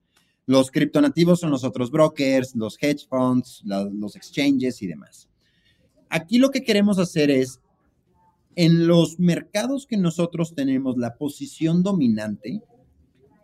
[0.46, 5.28] Los criptonativos son los otros brokers, los hedge funds, los exchanges y demás.
[6.10, 7.60] Aquí lo que queremos hacer es,
[8.56, 12.62] en los mercados que nosotros tenemos la posición dominante,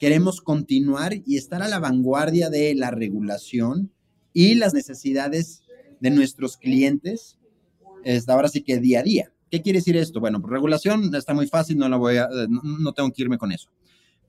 [0.00, 3.92] queremos continuar y estar a la vanguardia de la regulación
[4.32, 5.62] y las necesidades
[6.00, 7.38] de nuestros clientes,
[8.26, 9.32] ahora sí que día a día.
[9.50, 10.18] ¿Qué quiere decir esto?
[10.18, 13.52] Bueno, por regulación está muy fácil, no, la voy a, no tengo que irme con
[13.52, 13.70] eso.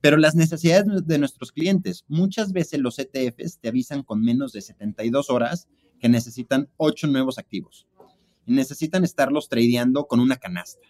[0.02, 4.62] Pero las necesidades de nuestros clientes, muchas veces los ETFs te avisan con menos de
[4.62, 5.68] 72 horas
[6.00, 7.88] que necesitan 8 nuevos activos
[8.46, 10.88] necesitan estarlos tradeando con una canasta,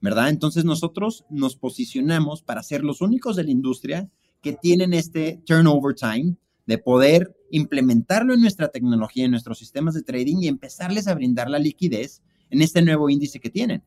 [0.00, 0.28] ¿verdad?
[0.28, 5.94] Entonces nosotros nos posicionamos para ser los únicos de la industria que tienen este turnover
[5.94, 11.14] time de poder implementarlo en nuestra tecnología, en nuestros sistemas de trading y empezarles a
[11.14, 13.82] brindar la liquidez en este nuevo índice que tienen,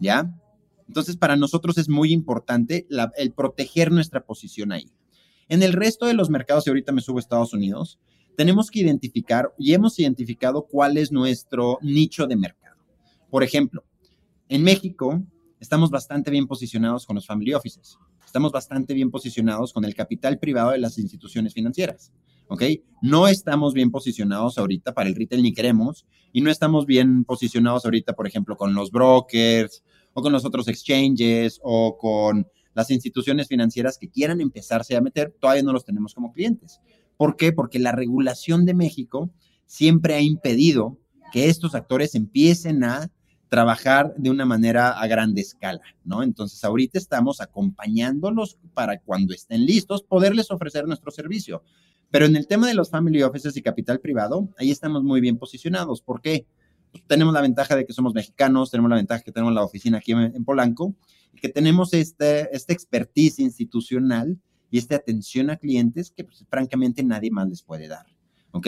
[0.00, 0.32] ¿ya?
[0.88, 4.90] Entonces, para nosotros es muy importante el proteger nuestra posición ahí.
[5.48, 7.98] En el resto de los mercados, y ahorita me subo a Estados Unidos,
[8.36, 12.76] tenemos que identificar y hemos identificado cuál es nuestro nicho de mercado.
[13.30, 13.84] Por ejemplo,
[14.48, 15.22] en México
[15.60, 17.98] estamos bastante bien posicionados con los family offices.
[18.24, 22.12] Estamos bastante bien posicionados con el capital privado de las instituciones financieras.
[22.48, 22.62] ¿Ok?
[23.00, 26.06] No estamos bien posicionados ahorita para el retail ni queremos.
[26.32, 30.68] Y no estamos bien posicionados ahorita, por ejemplo, con los brokers o con los otros
[30.68, 35.34] exchanges o con las instituciones financieras que quieran empezarse a meter.
[35.38, 36.80] Todavía no los tenemos como clientes.
[37.22, 37.52] ¿Por qué?
[37.52, 39.30] Porque la regulación de México
[39.64, 40.98] siempre ha impedido
[41.32, 43.12] que estos actores empiecen a
[43.48, 46.24] trabajar de una manera a grande escala, ¿no?
[46.24, 51.62] Entonces, ahorita estamos acompañándolos para cuando estén listos poderles ofrecer nuestro servicio.
[52.10, 55.38] Pero en el tema de los family offices y capital privado, ahí estamos muy bien
[55.38, 56.02] posicionados.
[56.02, 56.48] ¿Por qué?
[56.90, 59.98] pues, tenemos la ventaja de que somos mexicanos, tenemos la ventaja que tenemos la oficina
[59.98, 60.96] aquí en, Polanco,
[61.32, 64.40] y que tenemos este, esta expertise institucional
[64.72, 68.06] y esta atención a clientes que pues, francamente nadie más les puede dar.
[68.52, 68.66] ¿Ok?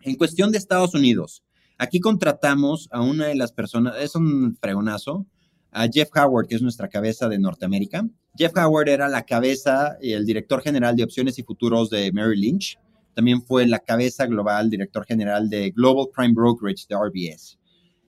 [0.00, 1.44] En cuestión de Estados Unidos,
[1.78, 5.26] aquí contratamos a una de las personas, es un fregonazo,
[5.70, 8.06] a Jeff Howard, que es nuestra cabeza de Norteamérica.
[8.36, 12.40] Jeff Howard era la cabeza y el director general de opciones y futuros de Merrill
[12.40, 12.78] Lynch.
[13.14, 17.58] También fue la cabeza global, director general de Global Prime Brokerage de RBS.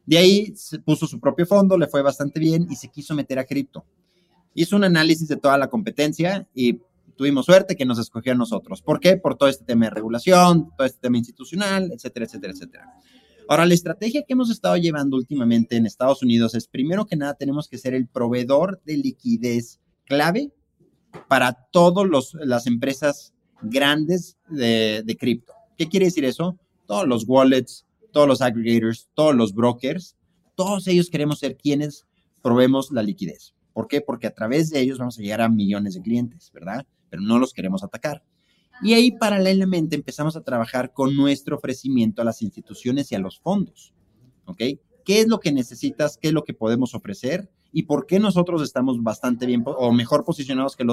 [0.07, 3.39] De ahí se puso su propio fondo, le fue bastante bien y se quiso meter
[3.39, 3.85] a cripto.
[4.55, 6.81] Hizo un análisis de toda la competencia y
[7.17, 8.83] tuvimos suerte que nos escogió a nosotros.
[8.83, 9.17] ¿Por qué?
[9.17, 12.93] Por todo este tema de regulación, todo este tema institucional, etcétera, etcétera, etcétera.
[13.49, 17.35] Ahora, la estrategia que hemos estado llevando últimamente en Estados Unidos es, primero que nada,
[17.35, 20.51] tenemos que ser el proveedor de liquidez clave
[21.29, 25.53] para todas las empresas grandes de, de cripto.
[25.77, 26.59] ¿Qué quiere decir eso?
[26.87, 30.17] Todos los wallets, todos los aggregators, todos los brokers,
[30.55, 32.07] todos ellos queremos ser quienes
[32.43, 33.55] probemos la liquidez.
[33.73, 34.01] ¿Por qué?
[34.01, 36.87] Porque a través de ellos vamos a llegar a millones de clientes, ¿verdad?
[37.15, 38.25] Pero no los queremos atacar.
[38.83, 43.39] Y ahí paralelamente empezamos a trabajar con nuestro ofrecimiento a las instituciones y a los
[43.39, 43.95] fondos.
[44.47, 44.59] ¿Ok?
[45.05, 46.19] ¿Qué es lo que necesitas?
[46.21, 47.49] ¿Qué es lo que podemos ofrecer?
[47.71, 50.85] ¿Y por qué nosotros estamos bastante bien o mejor posicionados que,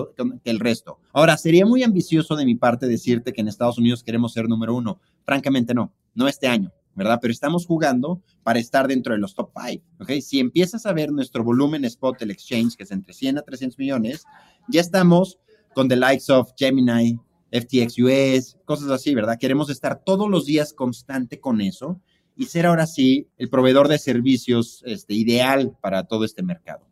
[0.44, 1.00] que el resto?
[1.12, 4.76] Ahora, sería muy ambicioso de mi parte decirte que en Estados Unidos queremos ser número
[4.76, 5.00] uno.
[5.26, 5.92] Francamente, no.
[6.14, 6.72] No este año.
[6.94, 7.20] ¿verdad?
[7.22, 10.12] Pero estamos jugando para estar dentro de los top five, ¿ok?
[10.22, 13.80] Si empiezas a ver nuestro volumen spot del exchange, que es entre 100 a 300
[13.80, 14.26] millones,
[14.68, 15.40] ya estamos
[15.74, 17.20] con the likes of Gemini,
[17.52, 19.38] FTX US, cosas así, ¿verdad?
[19.40, 22.00] Queremos estar todos los días constante con eso
[22.36, 26.88] y ser ahora sí el proveedor de servicios este, ideal para todo este mercado.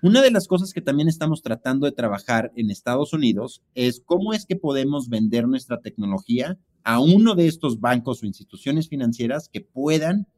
[0.00, 4.32] Una de las cosas que también estamos tratando de trabajar en Estados Unidos es cómo
[4.32, 9.60] es que podemos vender nuestra tecnología a uno de estos bancos o instituciones financieras que
[9.60, 10.28] puedan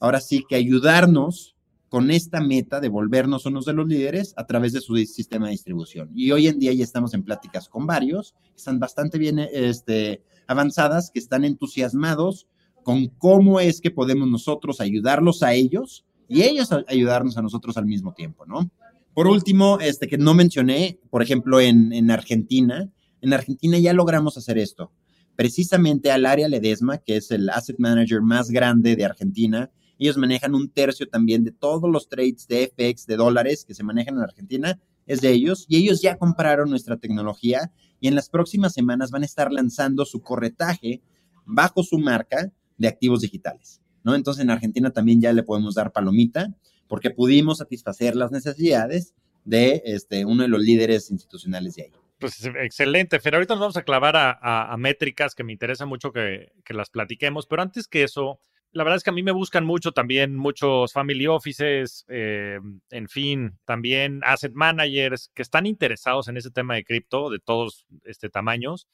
[0.00, 1.54] ahora sí que ayudarnos
[1.94, 5.52] con esta meta de volvernos unos de los líderes a través de su sistema de
[5.52, 6.10] distribución.
[6.12, 11.12] Y hoy en día ya estamos en pláticas con varios, están bastante bien este, avanzadas,
[11.12, 12.48] que están entusiasmados
[12.82, 17.86] con cómo es que podemos nosotros ayudarlos a ellos y ellos ayudarnos a nosotros al
[17.86, 18.68] mismo tiempo, ¿no?
[19.14, 24.36] Por último, este que no mencioné, por ejemplo, en, en Argentina, en Argentina ya logramos
[24.36, 24.90] hacer esto.
[25.36, 30.54] Precisamente al área Ledesma, que es el asset manager más grande de Argentina, ellos manejan
[30.54, 34.22] un tercio también de todos los trades de FX, de dólares que se manejan en
[34.22, 35.66] Argentina, es de ellos.
[35.68, 40.04] Y ellos ya compraron nuestra tecnología y en las próximas semanas van a estar lanzando
[40.04, 41.02] su corretaje
[41.44, 43.80] bajo su marca de activos digitales.
[44.02, 44.14] ¿no?
[44.14, 46.54] Entonces en Argentina también ya le podemos dar palomita
[46.88, 51.92] porque pudimos satisfacer las necesidades de este, uno de los líderes institucionales de ahí.
[52.18, 53.34] Pues excelente, Fer.
[53.34, 57.46] Ahorita nos vamos a clavar a, métricas que me interesa mucho que, que, las platiquemos,
[57.46, 58.38] pero antes que eso,
[58.74, 62.58] la verdad es que a mí me buscan mucho también muchos family offices, eh,
[62.90, 67.86] en fin, también asset managers que están interesados en ese tema de cripto de todos
[68.02, 68.88] este, tamaños,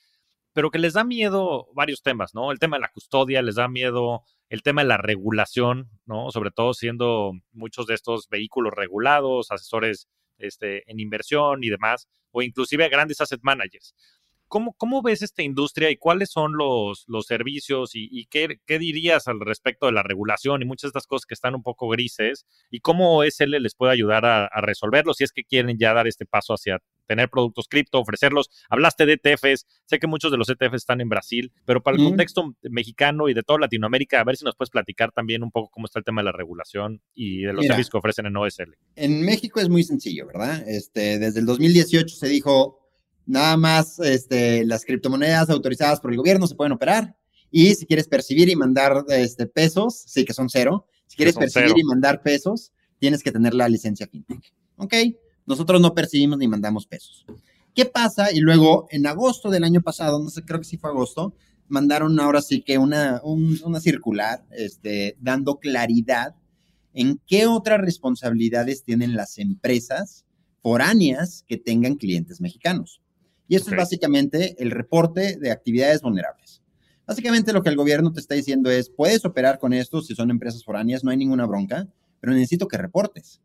[0.52, 2.52] pero que les da miedo varios temas, ¿no?
[2.52, 6.30] El tema de la custodia, les da miedo el tema de la regulación, ¿no?
[6.30, 12.42] Sobre todo siendo muchos de estos vehículos regulados, asesores este, en inversión y demás, o
[12.42, 13.94] inclusive grandes asset managers.
[14.50, 19.86] ¿Cómo, ves esta industria y cuáles son los, los servicios y, qué, dirías al respecto
[19.86, 23.22] de la regulación y muchas de estas cosas que están un poco grises y cómo
[23.22, 26.54] SL les puede ayudar a, a resolverlos si es que quieren ya dar este paso
[26.54, 28.50] hacia tener productos cripto, ofrecerlos?
[28.68, 32.04] Hablaste de ETFs, sé que muchos de los ETFs están en Brasil, pero para el
[32.04, 35.70] contexto mexicano y de toda Latinoamérica, a ver si nos puedes platicar también un poco
[35.70, 38.76] cómo está el tema de la regulación y de los servicios que ofrecen en OSL.
[38.94, 40.62] En México es muy sencillo, ¿verdad?
[40.68, 42.79] Este, desde el 2018 se dijo
[43.26, 47.16] Nada más este, las criptomonedas autorizadas por el gobierno se pueden operar.
[47.50, 50.86] Y si quieres percibir y mandar este, pesos, sí que son cero.
[51.06, 54.52] Si quieres percibir y mandar pesos, tienes que tener la licencia FinTech.
[54.76, 54.94] ¿Ok?
[55.46, 57.24] Nosotros no percibimos ni mandamos pesos.
[57.74, 58.32] ¿Qué pasa?
[58.32, 61.34] Y luego, en agosto del año pasado, no sé, creo que sí fue agosto,
[61.68, 66.34] mandaron ahora sí que una, una circular este, dando claridad
[66.92, 70.24] en qué otras responsabilidades tienen las empresas
[70.62, 73.00] foráneas que tengan clientes mexicanos.
[73.50, 76.62] Y esto es básicamente el reporte de actividades vulnerables.
[77.04, 80.30] Básicamente lo que el gobierno te está diciendo es, puedes operar con esto si son
[80.30, 81.88] empresas foráneas, no hay ninguna bronca,
[82.20, 83.40] pero necesito que reportes.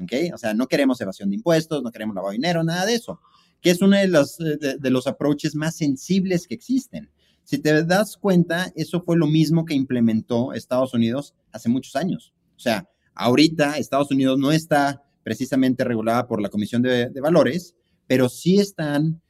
[0.00, 0.12] ¿Ok?
[0.32, 3.20] O sea, no queremos evasión de impuestos, no queremos lavado de dinero, nada de eso.
[3.60, 7.10] Que es uno de los, de, los approaches más sensibles que existen.
[7.42, 12.32] Si te das cuenta, eso fue lo mismo que implementó Estados Unidos hace muchos años.
[12.54, 17.74] O sea, ahorita Estados Unidos no está precisamente regulada por la Comisión de, de Valores,
[18.06, 19.20] pero sí están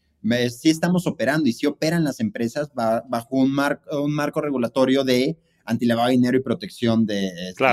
[0.51, 3.57] si estamos operando y si operan las empresas bajo un,
[3.93, 7.65] un marco regulatorio de antilavado de dinero y protección de, este,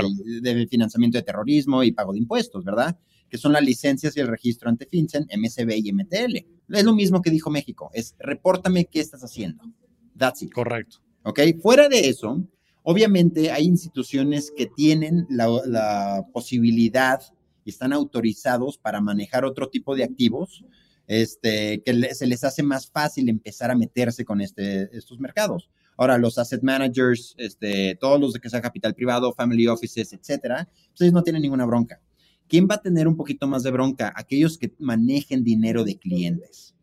[0.41, 2.97] de financiamiento de terrorismo y pago de impuestos, ¿verdad?
[3.29, 6.35] Que son las licencias y el registro ante FinCEN, MSB y MTL.
[6.73, 9.63] Es lo mismo que dijo México, es repórtame qué estás haciendo.
[10.17, 10.51] That's it.
[10.51, 10.97] Correcto.
[11.23, 11.39] ¿Ok?
[11.61, 12.43] Fuera de eso,
[12.83, 17.21] obviamente hay instituciones que tienen la, la posibilidad
[17.65, 20.63] y están autorizados para manejar otro tipo de activos,
[21.07, 25.69] este, que se les hace más fácil empezar a meterse con este, estos mercados.
[25.97, 30.69] Ahora, los asset managers, este, todos los de que sea capital privado, family offices, etcétera,
[30.93, 31.99] ustedes no tienen ninguna bronca.
[32.47, 34.13] ¿Quién va a tener un poquito más de bronca?
[34.15, 36.75] Aquellos que manejen dinero de clientes,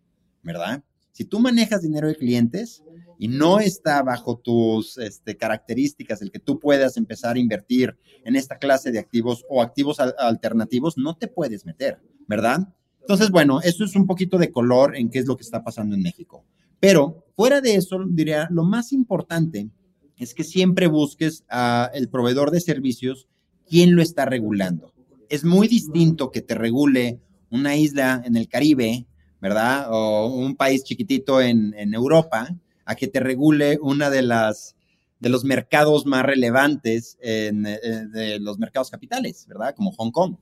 [0.43, 0.83] ¿verdad?
[1.13, 2.83] Si tú manejas dinero de clientes
[3.19, 8.35] y no está bajo tus este, características el que tú puedas empezar a invertir en
[8.35, 12.69] esta clase de activos o activos alternativos, no te puedes meter, ¿verdad?
[13.05, 15.95] Entonces, bueno, eso es un poquito de color en qué es lo que está pasando
[15.95, 16.43] en México.
[16.81, 19.69] Pero fuera de eso, diría, lo más importante
[20.17, 23.29] es que siempre busques a el proveedor de servicios,
[23.69, 24.95] quién lo está regulando.
[25.29, 29.07] Es muy distinto que te regule una isla en el Caribe,
[29.39, 29.89] ¿verdad?
[29.91, 34.77] O un país chiquitito en, Europa, a que te regule una de las
[35.21, 39.75] de los mercados más relevantes eh, de los mercados capitales, ¿verdad?
[39.75, 40.37] Como Hong Kong.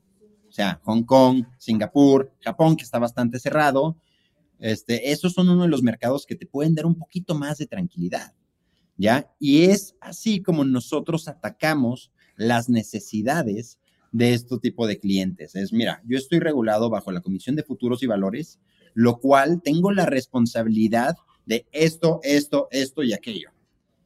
[0.52, 3.96] O sea, Hong Kong, Singapur, Japón, que está bastante cerrado.
[4.58, 7.66] Este, esos son uno de los mercados que te pueden dar un poquito más de
[7.66, 8.34] tranquilidad,
[8.98, 9.32] ¿ya?
[9.38, 13.78] Y es así como nosotros atacamos las necesidades
[14.10, 15.54] de este tipo de clientes.
[15.54, 18.60] Es, mira, yo estoy regulado bajo la Comisión de Futuros y Valores,
[18.92, 23.48] lo cual tengo la responsabilidad de esto, esto, esto y aquello.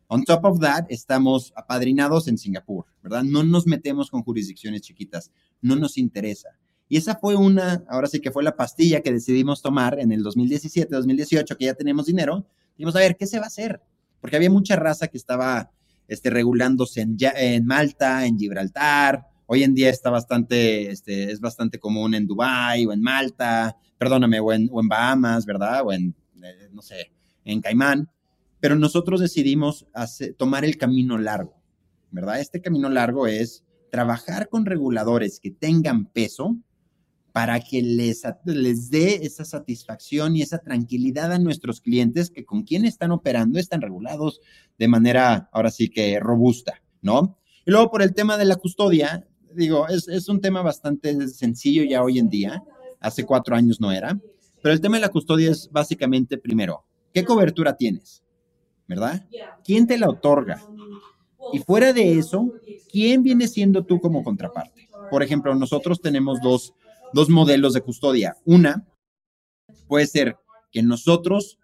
[0.06, 3.24] On top of that, estamos apadrinados en Singapur, ¿verdad?
[3.24, 6.51] No nos metemos con jurisdicciones chiquitas, no nos interesa.
[6.88, 10.23] Y esa fue una, ahora sí que fue la pastilla que decidimos tomar en el
[10.23, 12.47] 2017, 2018, que ya tenemos dinero.
[12.77, 13.83] Dijimos, a ver, ¿qué se va a hacer?
[14.21, 15.71] Porque había mucha raza que estaba
[16.07, 19.27] este, regulándose en, en Malta, en Gibraltar.
[19.47, 24.40] Hoy en día está bastante, este, es bastante común en Dubái o en Malta, perdóname,
[24.40, 25.83] o en, Bahamas, ¿verdad?
[25.85, 27.12] O en, eh, no sé,
[27.45, 28.09] en Caimán
[28.61, 29.87] pero nosotros decidimos
[30.37, 31.55] tomar el camino largo,
[32.11, 32.40] ¿verdad?
[32.40, 33.64] Este camino largo es
[33.96, 36.54] trabajar con reguladores que tengan peso
[37.32, 42.62] para que les, les dé esa satisfacción y esa tranquilidad a nuestros clientes que con
[42.64, 44.42] quien están operando están regulados
[44.78, 47.38] de manera, ahora sí que robusta, ¿no?
[47.64, 51.82] Y luego por el tema de la custodia, digo, es, es un tema bastante sencillo
[51.82, 52.62] ya hoy en día,
[53.00, 54.20] hace cuatro años no era,
[54.62, 58.22] pero el tema de la custodia es básicamente, primero, ¿qué cobertura tienes?
[58.88, 59.26] ¿verdad?
[59.64, 60.62] ¿Quién te la otorga?
[61.52, 62.52] Y fuera de eso,
[62.90, 64.88] ¿quién viene siendo tú como contraparte?
[65.11, 66.74] Por ejemplo, nosotros tenemos dos,
[67.12, 68.37] dos modelos de custodia.
[68.44, 68.87] Una
[69.88, 70.37] puede ser
[70.72, 71.59] que nosotros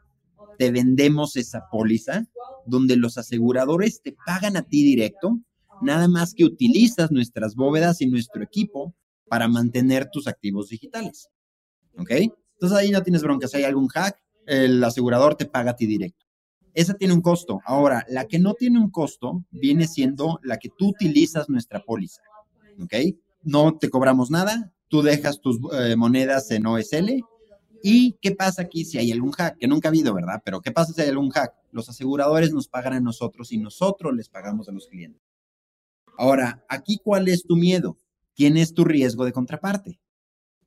[0.59, 2.27] te vendemos esa póliza
[2.67, 5.41] donde los aseguradores te pagan a ti directo,
[5.81, 8.95] nada más que utilizas nuestras bóvedas y nuestro equipo
[9.29, 11.29] para mantener tus activos digitales.
[11.99, 12.11] ¿Ok?
[12.11, 13.49] Entonces ahí no tienes bronca.
[13.49, 14.17] Si hay algún hack,
[14.47, 16.25] el asegurador te paga a ti directo
[16.75, 17.61] esa tiene un costo.
[17.65, 22.23] Ahora, la que no tiene un costo viene siendo la que tú utilizas nuestra póliza.
[22.83, 22.95] ¿Ok?
[23.43, 27.25] No te cobramos nada, tú dejas tus eh, monedas en OSL.
[27.83, 29.59] ¿Y qué pasa aquí si hay algún hack?
[29.59, 30.41] Que nunca ha habido, ¿verdad?
[30.45, 31.53] Pero ¿qué pasa si hay algún hack?
[31.73, 35.21] Los aseguradores nos pagan a nosotros y nosotros les pagamos a los clientes.
[36.17, 37.99] Ahora, aquí, ¿cuál es tu miedo?
[38.35, 39.99] ¿Quién es tu riesgo de contraparte?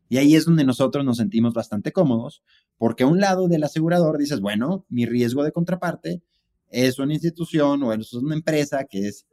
[0.08, 2.44] Y ahí es donde nosotros nos sentimos bastante cómodos,
[2.78, 6.22] porque a un lado del asegurador dices, bueno, mi riesgo de contraparte
[6.70, 9.26] es una institución o es una empresa que es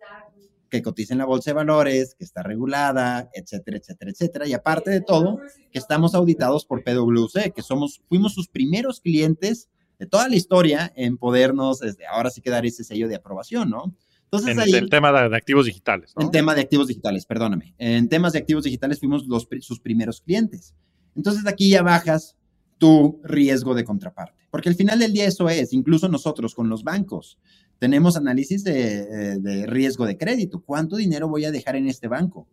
[0.73, 4.49] que cotiza en la bolsa de valores, que está regulada, etcétera, etcétera, etcétera.
[4.49, 5.39] Y aparte de todo,
[5.71, 10.91] que estamos auditados por PwC, que somos, fuimos sus primeros clientes de toda la historia
[10.97, 13.95] en podernos, desde ahora sí que dar ese sello de aprobación, ¿no?
[14.33, 16.15] Entonces, en el tema de, activos digitales.
[16.19, 17.75] En tema de activos digitales, perdóname.
[17.77, 20.75] En temas de activos digitales fuimos los, sus primeros clientes.
[21.15, 22.35] Entonces aquí ya bajas
[22.79, 24.49] tu riesgo de contraparte.
[24.51, 27.39] Porque al final del día eso es, incluso nosotros con los bancos,
[27.79, 30.63] tenemos análisis de, eh, de, riesgo de crédito.
[30.65, 32.49] ¿Cuánto dinero voy a dejar en este banco?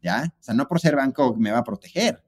[0.00, 0.32] ¿Ya?
[0.38, 2.22] O sea, no por ser banco me va a proteger,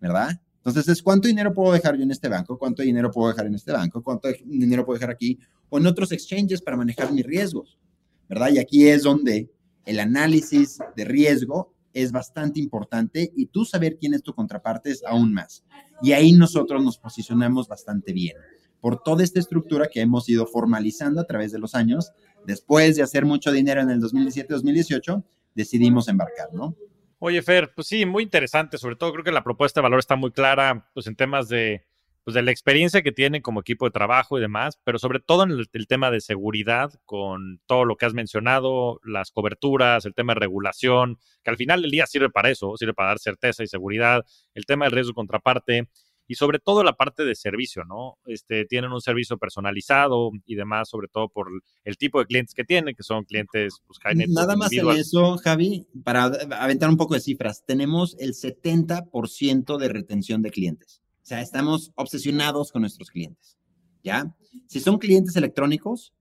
[0.00, 0.40] ¿verdad?
[0.56, 3.54] Entonces es cuánto dinero puedo dejar yo en este banco, cuánto dinero puedo dejar en
[3.54, 7.78] este banco, cuánto dinero puedo dejar aquí o en otros exchanges para manejar mis riesgos.
[8.28, 8.50] ¿Verdad?
[8.50, 9.50] Y aquí es donde
[9.84, 15.02] el análisis de riesgo es bastante importante y tú saber quién es tu contraparte es
[15.04, 15.64] aún más.
[16.02, 18.36] Y ahí nosotros nos posicionamos bastante bien
[18.80, 22.12] por toda esta estructura que hemos ido formalizando a través de los años.
[22.44, 25.24] Después de hacer mucho dinero en el 2017-2018,
[25.54, 26.76] decidimos embarcar, ¿no?
[27.18, 28.76] Oye, Fer, pues sí, muy interesante.
[28.76, 31.86] Sobre todo creo que la propuesta de valor está muy clara, pues en temas de
[32.26, 35.44] pues de la experiencia que tienen como equipo de trabajo y demás, pero sobre todo
[35.44, 40.34] en el, tema de seguridad, con todo lo que has mencionado, las coberturas, el tema
[40.34, 43.68] de regulación, que al final del día sirve para eso, sirve para dar certeza y
[43.68, 44.24] seguridad,
[44.54, 45.88] el tema del riesgo contraparte
[46.26, 48.18] y sobre todo la parte de servicio, ¿no?
[48.26, 51.46] Este, tienen un servicio personalizado y demás, sobre todo por
[51.84, 55.86] el tipo de clientes que tienen, que son clientes, pues, Nada más en eso, Javi,
[56.02, 61.05] para aventar un poco de cifras, tenemos el 70% de retención de clientes.
[61.26, 63.58] O sea, estamos obsesionados con nuestros clientes,
[64.04, 64.32] ¿ya?
[64.68, 66.14] Si son clientes electrónicos,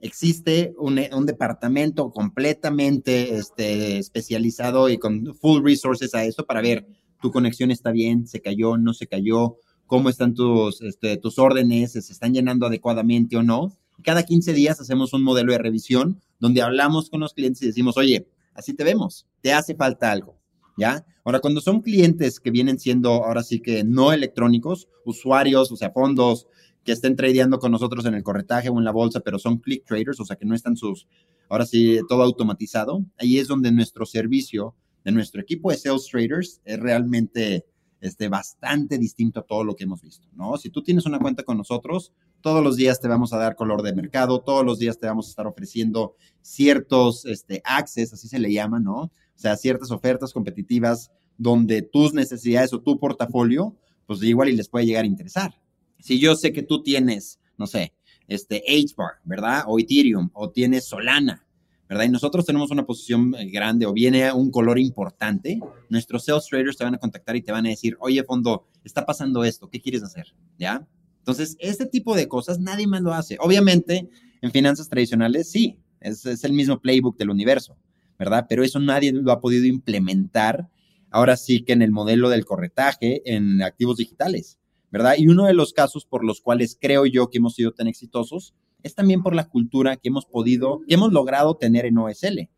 [0.00, 6.86] existe un, departamento completamente este, especializado y con full resources a eso para ver
[7.22, 9.56] tu conexión está bien, se cayó, no se cayó,
[9.86, 13.74] cómo están tus, este, tus órdenes, se están llenando adecuadamente o no.
[14.04, 17.96] Cada 15 días hacemos un modelo de revisión donde hablamos con los clientes y decimos,
[17.96, 20.39] oye, así te vemos, te hace falta algo.
[20.80, 21.04] ¿Ya?
[21.24, 25.90] Ahora, cuando son clientes que vienen siendo ahora sí que no electrónicos, usuarios, o sea,
[25.90, 26.46] fondos
[26.82, 29.84] que estén tradeando con nosotros en el corretaje o en la bolsa, pero son click
[29.84, 31.06] traders, o sea, que no están sus,
[31.50, 34.74] ahora sí, todo automatizado, ahí es donde nuestro servicio
[35.04, 37.66] de nuestro equipo de sales traders es realmente
[38.00, 40.56] este, bastante distinto a todo lo que hemos visto, ¿no?
[40.56, 43.82] Si tú tienes una cuenta con nosotros, todos los días te vamos a dar color
[43.82, 48.38] de mercado, todos los días te vamos a estar ofreciendo ciertos este, access, así se
[48.38, 49.02] le llama, ¿no?
[49.02, 53.76] O sea, ciertas ofertas competitivas donde tus necesidades o tu portafolio,
[54.06, 55.60] pues igual y les puede llegar a interesar.
[55.98, 57.94] Si yo sé que tú tienes, no sé,
[58.28, 59.64] este HBAR, ¿verdad?
[59.66, 61.46] O Ethereum, o tienes Solana,
[61.88, 62.04] ¿verdad?
[62.04, 66.76] Y nosotros tenemos una posición eh, grande o viene un color importante, nuestros sales traders
[66.76, 69.80] te van a contactar y te van a decir, oye, fondo, está pasando esto, ¿qué
[69.80, 70.34] quieres hacer?
[70.58, 70.86] ¿Ya?
[71.20, 73.36] Entonces, este tipo de cosas nadie más lo hace.
[73.40, 74.08] Obviamente,
[74.42, 77.76] en finanzas tradicionales, sí, es, el mismo playbook del universo.
[78.20, 78.44] ¿verdad?
[78.50, 80.68] Pero eso nadie lo ha podido implementar
[81.10, 84.58] ahora sí que en el modelo del corretaje en activos digitales,
[84.90, 85.14] ¿verdad?
[85.16, 88.54] Y uno de los casos por los cuales creo yo que hemos sido tan exitosos
[88.82, 92.50] es también por la cultura que hemos podido, que hemos logrado tener en OSL.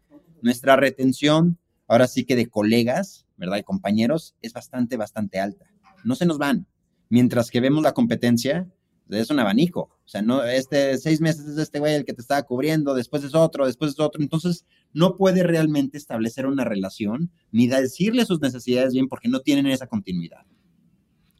[0.43, 3.59] Nuestra retención, ahora sí que de colegas, ¿verdad?
[3.59, 5.67] Y compañeros, es bastante, bastante alta.
[6.03, 6.67] No se nos van.
[7.13, 8.67] Mientras que vemos la competencia,
[9.11, 9.81] es un abanico.
[10.03, 13.23] O sea, no, este seis meses es este güey el que te estaba cubriendo, después
[13.23, 14.23] es otro, después es otro.
[14.23, 19.67] Entonces, no puede realmente establecer una relación ni decirle sus necesidades bien porque no tienen
[19.67, 20.47] esa continuidad.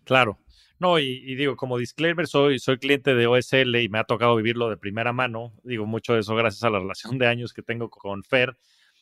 [0.05, 0.39] Claro.
[0.79, 4.69] No, y, digo, como disclaimer, soy, soy cliente de OSL y me ha tocado vivirlo
[4.69, 5.55] de primera mano.
[5.65, 8.59] Digo, mucho de eso gracias a la relación de años que tengo con Fer.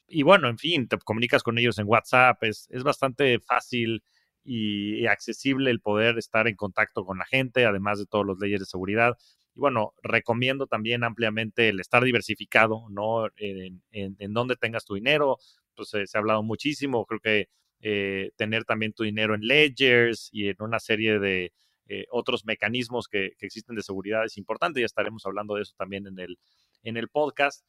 [0.06, 4.04] Y bueno, en fin, te comunicas con ellos en WhatsApp, es, es bastante fácil
[4.44, 8.60] y, accesible el poder estar en contacto con la gente, además de todos los leyes
[8.60, 9.16] de seguridad.
[9.54, 13.26] Y bueno, recomiendo también ampliamente el estar diversificado, ¿no?
[13.36, 15.38] En, en, donde tengas tu dinero,
[15.74, 17.48] pues se ha hablado muchísimo, creo que
[17.80, 21.52] eh, tener también tu dinero en ledgers y en una serie de
[21.86, 25.74] eh, otros mecanismos que, que, existen de seguridad es importante, ya estaremos hablando de eso
[25.76, 26.38] también en el,
[26.82, 27.64] en el podcast.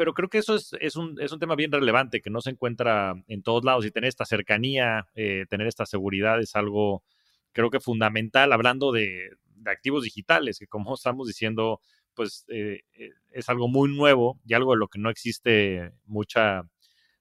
[0.00, 2.48] Pero creo que eso es, es, un, es, un, tema bien relevante que no se
[2.48, 7.04] encuentra en todos lados y tener esta cercanía, eh, tener esta seguridad es algo,
[7.52, 9.28] creo que fundamental, hablando de,
[9.66, 11.82] activos digitales, que como estamos diciendo,
[12.14, 16.62] pues eh, eh, es algo muy nuevo y algo de lo que no existe mucha,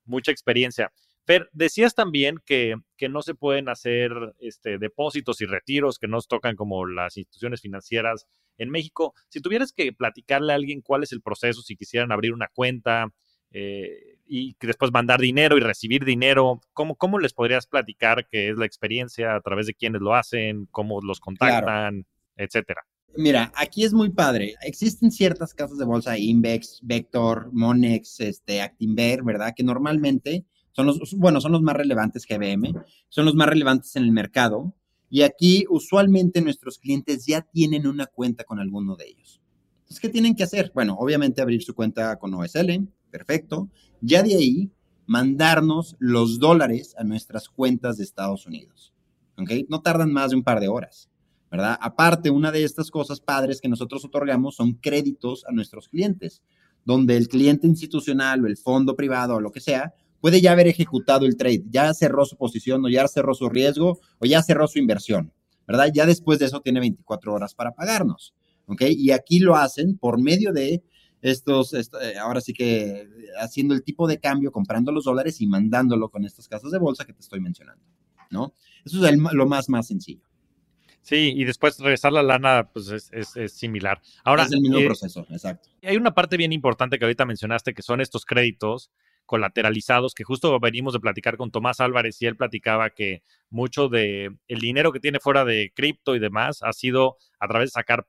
[0.05, 0.93] mucha experiencia.
[1.29, 6.27] Pero decías también que, que, no se pueden hacer este, depósitos y retiros que nos
[6.27, 8.25] tocan como las instituciones financieras
[8.57, 9.13] en México.
[9.27, 13.13] Si tuvieras que platicarle a alguien cuál es el proceso, si quisieran abrir una cuenta
[13.51, 18.57] eh, y después mandar dinero y recibir dinero, ¿cómo, ¿cómo les podrías platicar qué es
[18.57, 22.07] la experiencia, a través de quiénes lo hacen, cómo los contactan,
[22.37, 22.81] etcétera?
[23.15, 24.55] Mira, aquí es muy padre.
[24.63, 29.53] Existen ciertas casas de bolsa, Invex, Vector, Monex, este, Actinver, ¿verdad?
[29.55, 30.47] Que normalmente
[30.79, 32.73] son los, bueno, son los más relevantes IBM,
[33.09, 34.73] son los más relevantes en el mercado.
[35.09, 39.41] Y aquí usualmente nuestros clientes ya tienen una cuenta con alguno de ellos.
[39.79, 40.71] Entonces, ¿qué tienen que hacer?
[40.73, 43.69] Bueno, obviamente abrir su cuenta con OSL, perfecto.
[43.99, 44.71] Ya de ahí,
[45.05, 48.93] mandarnos los dólares a nuestras cuentas de Estados Unidos.
[49.37, 49.51] ¿Ok?
[49.67, 51.09] No tardan más de un par de horas,
[51.51, 51.77] ¿verdad?
[51.81, 56.41] Aparte, una de estas cosas padres que nosotros otorgamos son créditos a nuestros clientes,
[56.85, 60.67] donde el cliente institucional o el fondo privado o lo que sea puede ya haber
[60.67, 64.67] ejecutado el trade, ya cerró su posición o ya cerró su riesgo o ya cerró
[64.67, 65.33] su inversión,
[65.67, 65.89] ¿verdad?
[65.93, 68.33] Ya después de eso tiene 24 horas para pagarnos,
[68.65, 68.83] ¿ok?
[68.89, 70.83] Y aquí lo hacen por medio de
[71.21, 73.07] estos, eh, ahora sí que
[73.39, 77.05] haciendo el tipo de cambio, comprando los dólares y mandándolo con estas casas de bolsa
[77.05, 77.83] que te estoy mencionando,
[78.29, 78.53] ¿no?
[78.85, 80.23] Eso es lo más, más sencillo.
[81.01, 84.01] Sí, y después regresar la lana, pues es, similar.
[84.23, 85.69] Ahora, es el mismo eh, proceso, exacto.
[85.81, 88.91] Hay una parte bien importante que ahorita mencionaste, que son estos créditos
[89.29, 93.21] colateralizados, que justo venimos de platicar con Tomás Álvarez y él platicaba que
[93.51, 97.67] mucho de el dinero que tiene fuera de cripto y demás ha sido a través
[97.67, 98.07] de sacar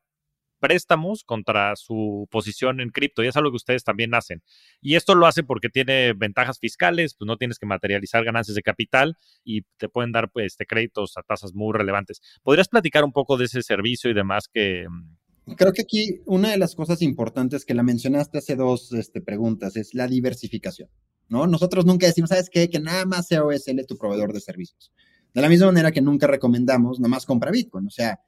[0.60, 4.42] préstamos contra su posición en cripto y es algo que ustedes también hacen.
[4.80, 8.62] Y esto lo hace porque tiene ventajas fiscales, pues no tienes que materializar ganancias de
[8.62, 12.22] capital y te pueden dar pues, este, créditos a tasas muy relevantes.
[12.42, 14.86] ¿Podrías platicar un poco de ese servicio y demás que...
[14.88, 15.20] Mm?
[15.56, 19.76] Creo que aquí una de las cosas importantes que la mencionaste hace dos este, preguntas
[19.76, 20.88] es la diversificación,
[21.30, 21.46] ¿no?
[21.46, 22.68] Nosotros nunca decimos, ¿sabes qué?
[22.68, 24.92] Que nada más sea OSL tu proveedor de servicios.
[25.32, 28.20] De la misma manera que nunca recomendamos, nada más compra Bitcoin, o sea,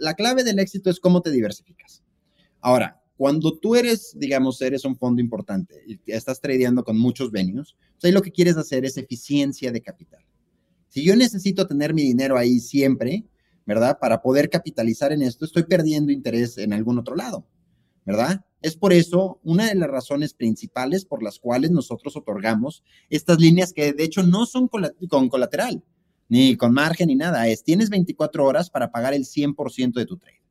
[0.00, 2.02] la clave del éxito es cómo te diversificas.
[2.60, 7.74] Ahora, cuando tú eres, digamos, eres un fondo importante y estás tradeando con muchos venues,
[7.92, 10.24] pues ahí lo que quieres hacer es eficiencia de capital.
[10.88, 13.24] Si yo necesito tener mi dinero ahí siempre,
[13.64, 13.98] ¿verdad?
[13.98, 17.46] Para poder capitalizar en esto, estoy perdiendo interés en algún otro lado,
[18.04, 18.44] ¿verdad?
[18.60, 23.72] Es por eso una de las razones principales por las cuales nosotros otorgamos estas líneas
[23.72, 25.82] que de hecho no son con colateral,
[26.28, 30.16] ni con margen ni nada, es tienes 24 horas para pagar el 100% de tu
[30.16, 30.42] trade.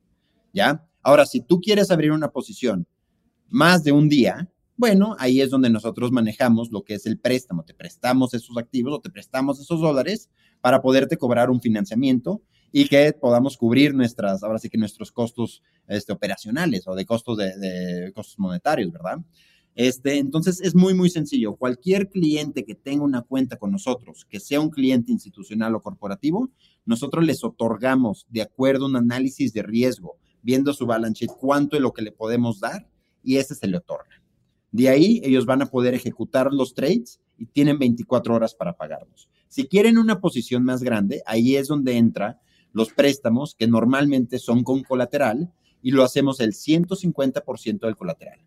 [0.52, 0.86] ¿Ya?
[1.02, 2.86] Ahora, si tú quieres abrir una posición
[3.48, 7.64] más de un día, bueno, ahí es donde nosotros manejamos lo que es el préstamo.
[7.64, 10.28] Te prestamos esos activos o te prestamos esos dólares
[10.60, 12.42] para poderte cobrar un financiamiento
[12.72, 17.36] y que podamos cubrir nuestras, ahora sí que nuestros costos este, operacionales o de costos
[17.36, 19.18] de costos monetarios, ¿verdad?
[19.74, 21.56] Este, entonces es muy, muy sencillo.
[21.56, 26.50] Cualquier cliente que tenga una cuenta con nosotros, que sea un cliente institucional o corporativo,
[26.84, 31.76] nosotros les otorgamos, de acuerdo a un análisis de riesgo, viendo su balance sheet, cuánto
[31.76, 32.86] es lo que le podemos dar
[33.22, 34.22] y ese se le otorga.
[34.72, 39.28] De ahí ellos van a poder ejecutar los trades y tienen 24 horas para pagarlos.
[39.48, 42.40] Si quieren una posición más grande, ahí es donde entra
[42.72, 45.52] los préstamos que normalmente son con colateral
[45.82, 48.40] y lo hacemos el 150% del colateral.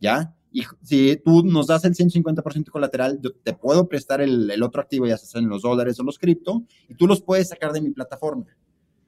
[0.00, 0.34] ¿Ya?
[0.52, 5.06] Y si tú nos das el 150% colateral, yo te puedo prestar el, otro activo,
[5.06, 7.90] ya sea en los dólares o los cripto, y tú los puedes sacar de mi
[7.90, 8.46] plataforma.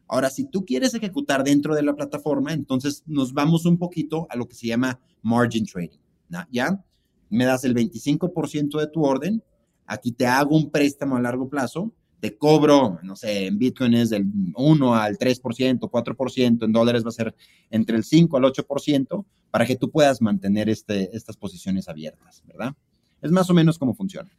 [0.08, 4.36] Ahora, si tú quieres ejecutar dentro de la plataforma, entonces nos vamos un poquito a
[4.36, 5.98] lo que se llama margin trading.
[6.50, 6.82] ¿Ya?
[7.28, 9.42] Me das el 25% de tu orden,
[9.86, 11.92] aquí te hago un préstamo a largo plazo,
[12.24, 14.24] te cobro, no sé, en Bitcoin es del
[14.56, 17.34] 1 al 3%, 4%, en dólares va a ser
[17.68, 22.72] entre el 5 al 8%, para que tú puedas mantener este, estas posiciones abiertas, ¿verdad?
[23.20, 24.30] Es más o menos cómo funciona.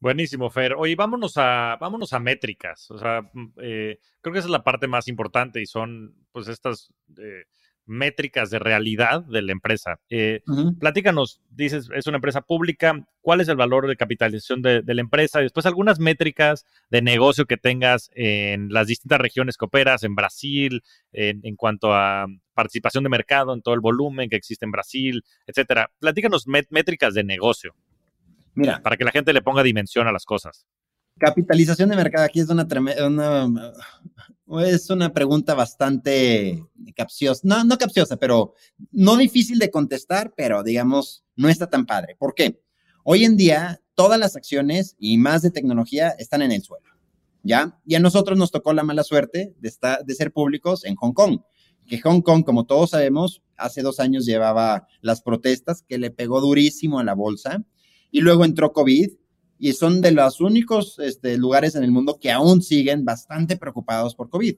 [0.00, 0.74] Buenísimo, Fer.
[0.74, 2.90] Oye, vámonos a, vámonos a métricas.
[2.90, 6.48] O sea, mm, eh, creo que esa es la parte más importante y son, pues,
[6.48, 7.44] estas eh,
[7.92, 10.00] métricas de realidad de la empresa.
[10.10, 10.42] Eh,
[10.80, 15.40] platícanos, dices, es una empresa pública, ¿cuál es el valor de capitalización de, la empresa?
[15.40, 20.14] Y después algunas métricas de negocio que tengas en las distintas regiones que operas, en
[20.14, 20.82] Brasil,
[21.12, 25.90] en, cuanto a participación de mercado, en todo el volumen que existe en Brasil, etcétera.
[25.98, 27.74] Platícanos métricas de negocio.
[28.54, 28.82] Mira.
[28.82, 30.66] Para que la gente le ponga dimensión a las cosas.
[31.18, 32.66] Capitalización de mercado, aquí es una,
[34.60, 36.64] es una pregunta bastante
[36.94, 38.54] capciosa, no, no capciosa, pero
[38.90, 42.16] no difícil de contestar, pero digamos, no está tan padre.
[42.18, 42.60] ¿Por qué?
[43.04, 46.88] Hoy en día, todas las acciones y más de tecnología están en el suelo,
[47.42, 47.78] ¿ya?
[47.86, 51.12] Y a nosotros nos tocó la mala suerte de, estar, de ser públicos en Hong
[51.12, 51.40] Kong,
[51.86, 56.40] que Hong Kong, como todos sabemos, hace dos años llevaba las protestas que le pegó
[56.40, 57.64] durísimo a la bolsa,
[58.10, 59.10] y luego entró COVID
[59.62, 64.12] y son de los únicos este, lugares en el mundo que aún siguen bastante preocupados
[64.16, 64.56] por COVID,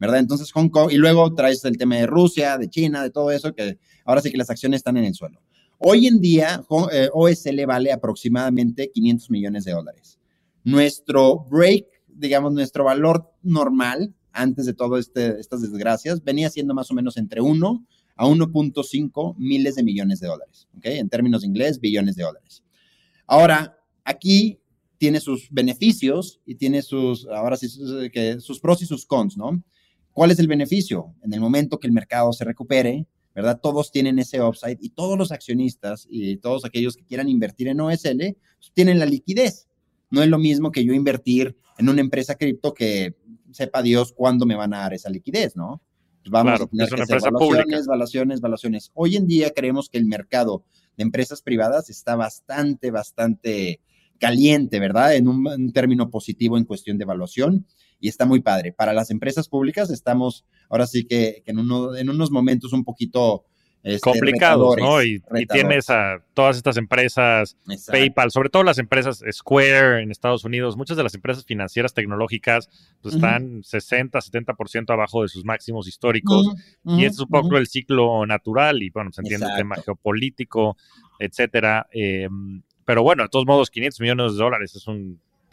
[0.00, 0.18] ¿verdad?
[0.18, 3.54] Entonces Hong Kong, y luego traes el tema de Rusia, de China, de todo eso,
[3.54, 5.40] que ahora sí que las acciones están en el suelo.
[5.78, 10.18] Hoy en día, OSL eh, vale aproximadamente 500 millones de dólares.
[10.64, 16.90] Nuestro break, digamos, nuestro valor normal, antes de todas este, estas desgracias, venía siendo más
[16.90, 17.86] o menos entre 1
[18.16, 20.86] a 1.5 miles de millones de dólares, ¿ok?
[20.86, 22.64] En términos de inglés, billones de dólares.
[23.28, 23.76] Ahora,
[24.10, 24.60] aquí
[24.98, 29.62] tiene sus beneficios y tiene sus, ahora sí, sus, pros y sus cons, ¿no?
[30.12, 31.14] ¿Cuál es el beneficio?
[31.22, 33.58] En el momento que el mercado se recupere, ¿verdad?
[33.62, 37.80] Todos tienen ese upside y todos los accionistas y todos aquellos que quieran invertir en
[37.80, 39.68] OSL pues, tienen la liquidez.
[40.10, 43.14] No es lo mismo que yo invertir en una empresa cripto que
[43.52, 45.80] sepa Dios cuándo me van a dar esa liquidez, ¿no?
[46.20, 48.90] Pues vamos a tener que hacer evaluaciones, evaluaciones, evaluaciones.
[48.92, 50.64] Hoy en día creemos que el mercado
[50.98, 53.80] de empresas privadas está bastante, bastante
[54.20, 55.16] caliente, ¿verdad?
[55.16, 57.66] En un, término positivo en cuestión de evaluación
[57.98, 58.72] y está muy padre.
[58.72, 63.44] Para las empresas públicas estamos ahora sí que, en, uno, en unos momentos un poquito
[63.82, 65.02] este, complicados, ¿no?
[65.02, 67.56] Y, tienes a todas estas empresas,
[67.90, 72.68] PayPal, sobre todo las empresas Square en Estados Unidos, muchas de las empresas financieras tecnológicas
[73.00, 76.46] pues, están 60, 70% abajo de sus máximos históricos.
[76.84, 80.76] y es un poco el ciclo natural y, bueno, se entiende el tema geopolítico,
[81.18, 81.88] etcétera.
[81.90, 85.20] Em, Pero bueno, de todos modos, 500 millones de dólares es un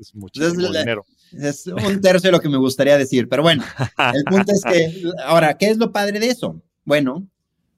[0.00, 1.06] es muchísimo dinero.
[1.32, 3.62] Es un tercio de lo que me gustaría decir, pero bueno,
[4.12, 6.60] el punto es que, ahora, ¿qué es lo padre de eso?
[6.84, 7.28] Bueno,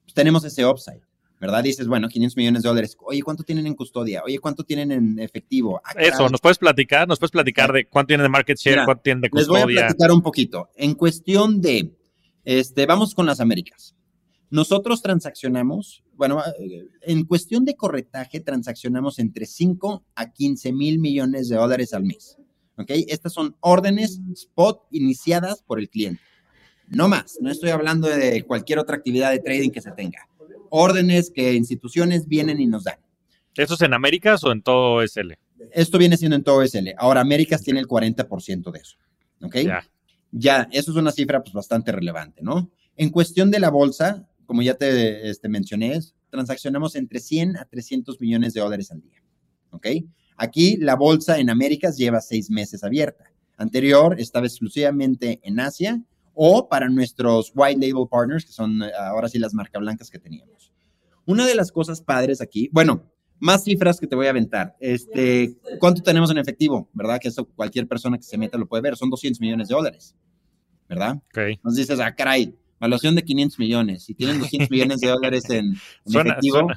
[0.03, 1.01] pues tenemos ese upside.
[1.39, 1.61] ¿verdad?
[1.61, 2.97] Dices, bueno, 500 millones de dólares.
[3.01, 4.23] Oye, ¿cuánto tienen en custodia?
[4.25, 5.79] Oye, ¿cuánto tienen en efectivo?
[5.85, 7.07] Ah, Eso, ¿nos puedes platicar?
[7.07, 9.67] ¿Nos puedes platicar de cuánto tienen de market share, cuánto tienen de custodia?
[9.67, 10.71] Les voy a platicar un poquito.
[10.75, 11.91] En cuestión de,
[12.43, 13.93] este, vamos con las Américas.
[14.49, 16.41] Nosotros transaccionamos, bueno,
[17.01, 22.37] en cuestión de corretaje, transaccionamos entre 5 a 15 mil millones de dólares al mes.
[22.77, 22.91] ¿Ok?
[23.07, 26.21] Estas son órdenes spot iniciadas por el cliente.
[26.87, 30.29] No más, no estoy hablando de cualquier otra actividad de trading que se tenga.
[30.69, 32.99] Órdenes que instituciones vienen y nos dan.
[33.55, 35.33] ¿Eso es en Américas o en todo SL?
[35.71, 36.89] Esto viene siendo en todo SL.
[36.97, 38.97] Ahora, Américas tiene el 40% de eso.
[39.41, 39.55] ¿Ok?
[39.57, 39.83] Ya.
[40.31, 42.69] Ya, eso es una cifra pues, bastante relevante, ¿no?
[42.95, 45.99] En cuestión de la bolsa, como ya te este, mencioné,
[46.31, 49.21] transaccionamos entre 100 a 300 millones de dólares al día.
[49.69, 49.87] ¿Ok?
[50.37, 53.25] Aquí la bolsa en Américas lleva seis meses abierta.
[53.57, 56.01] Anterior estaba exclusivamente en Asia
[56.33, 60.19] o para nuestros white label partners, que son eh, ahora sí las marcas blancas que
[60.19, 60.71] teníamos.
[61.25, 64.75] Una de las cosas padres aquí, bueno, más cifras que te voy a aventar.
[64.79, 66.89] Este, ¿Cuánto tenemos en efectivo?
[66.93, 67.19] ¿Verdad?
[67.19, 68.95] Que eso cualquier persona que se meta lo puede ver.
[68.95, 70.15] Son 200 millones de dólares.
[70.87, 71.15] ¿Verdad?
[71.15, 71.37] Ok.
[71.37, 74.03] Entonces dices, ah, caray, Valuación de 500 millones.
[74.03, 75.75] Si tienen 200 millones de dólares en,
[76.05, 76.67] efectivo.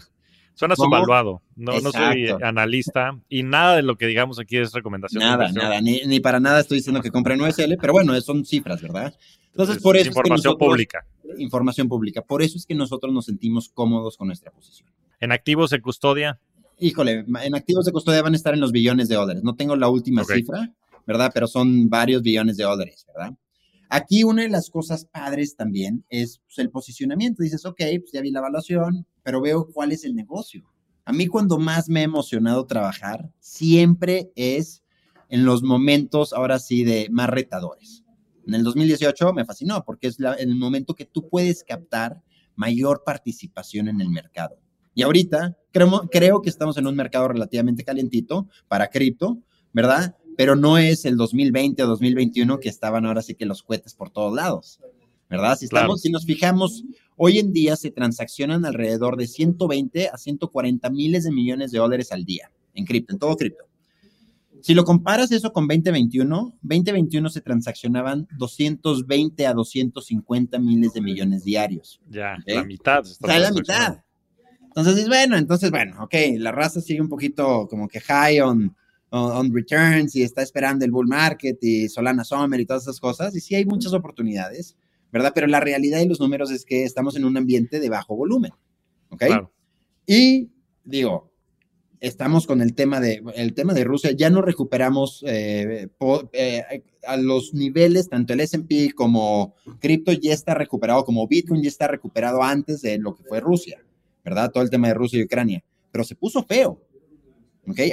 [0.55, 1.43] Suena, subvaluado.
[1.57, 5.23] No, no soy analista y nada de lo que digamos aquí es recomendación.
[5.23, 5.81] Nada, nada.
[5.81, 9.15] Ni, para nada estoy diciendo que compren USL, pero bueno, son cifras, ¿verdad?
[9.53, 10.09] Entonces, por eso.
[10.09, 11.07] Información pública.
[11.39, 12.23] Información pública.
[12.23, 14.91] Por eso es que nosotros nos sentimos cómodos con nuestra posición.
[15.21, 16.39] ¿En activos de custodia?
[16.79, 19.43] Híjole, en activos de custodia van a estar en los billones de dólares.
[19.43, 20.73] No tengo la última cifra,
[21.07, 21.31] ¿verdad?
[21.33, 23.35] Pero son varios billones de dólares, ¿verdad?
[23.93, 27.43] Aquí una de las cosas padres también es pues, el posicionamiento.
[27.43, 30.63] Dices, ok, pues ya vi la evaluación, pero veo cuál es el negocio.
[31.05, 34.85] A mí cuando más me ha emocionado trabajar siempre es
[35.29, 38.05] en los momentos, ahora sí, de más retadores.
[38.47, 42.23] En el 2018 me fascinó porque es el momento que tú puedes captar
[42.55, 44.61] mayor participación en el mercado.
[44.95, 49.39] Y ahorita creo, creo que estamos en un mercado relativamente calientito para cripto,
[49.73, 50.17] ¿verdad?
[50.41, 54.09] Pero no es el 2020 o 2021 que estaban ahora sí que los cohetes por
[54.09, 54.81] todos lados,
[55.29, 55.59] ¿verdad?
[55.59, 56.83] Si, estamos, si nos fijamos,
[57.17, 62.11] hoy en día se transaccionan alrededor de 120 a 140 miles de millones de dólares
[62.11, 63.67] al día en cripto, en todo cripto.
[64.63, 71.45] Si lo comparas eso con 2021, 2021 se transaccionaban 220 a 250 miles de millones
[71.45, 72.01] diarios.
[72.09, 73.01] Ya, la mitad.
[73.01, 74.05] O sea, la mitad.
[74.75, 78.75] Entonces, bueno, entonces, bueno, ok, la raza sigue un poquito como que high on,
[79.11, 83.35] on, returns y está esperando el bull market y Solana Summer y todas esas cosas.
[83.35, 84.77] Y sí hay muchas oportunidades,
[85.13, 85.33] ¿verdad?
[85.35, 88.53] Pero la realidad y los números es que estamos en un ambiente de bajo volumen,
[89.11, 89.25] ¿ok?
[90.07, 90.51] Y
[90.85, 91.31] digo,
[92.01, 95.89] estamos con el tema de, el tema de Rusia, ya no recuperamos eh,
[96.33, 101.69] eh, a los niveles, tanto el S&P como cripto ya está recuperado, como Bitcoin ya
[101.69, 103.83] está recuperado antes de lo que fue Rusia,
[104.25, 104.51] ¿verdad?
[104.51, 106.81] Todo el tema de Rusia y Ucrania, pero se puso feo,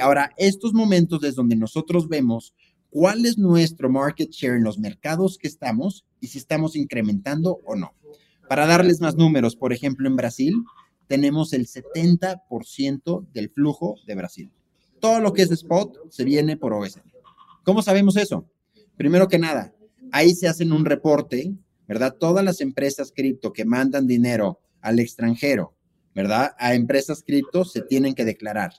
[0.02, 2.54] Ahora, estos momentos es donde nosotros vemos
[2.90, 7.76] cuál es nuestro market share en los mercados que estamos y si estamos incrementando o
[7.76, 7.94] no.
[8.50, 10.56] Para darles más números, por ejemplo, en Brasil
[11.08, 14.52] tenemos el 70% del flujo de Brasil.
[15.00, 17.02] Todo lo que es spot se viene por OSL.
[17.64, 18.46] ¿Cómo sabemos eso?
[18.96, 19.74] Primero que nada,
[20.12, 21.54] ahí se hacen un reporte,
[21.88, 22.16] ¿verdad?
[22.20, 25.76] Todas las empresas cripto que mandan dinero al extranjero,
[26.16, 26.56] ¿verdad?
[26.58, 28.74] A empresas cripto se tienen que declarar.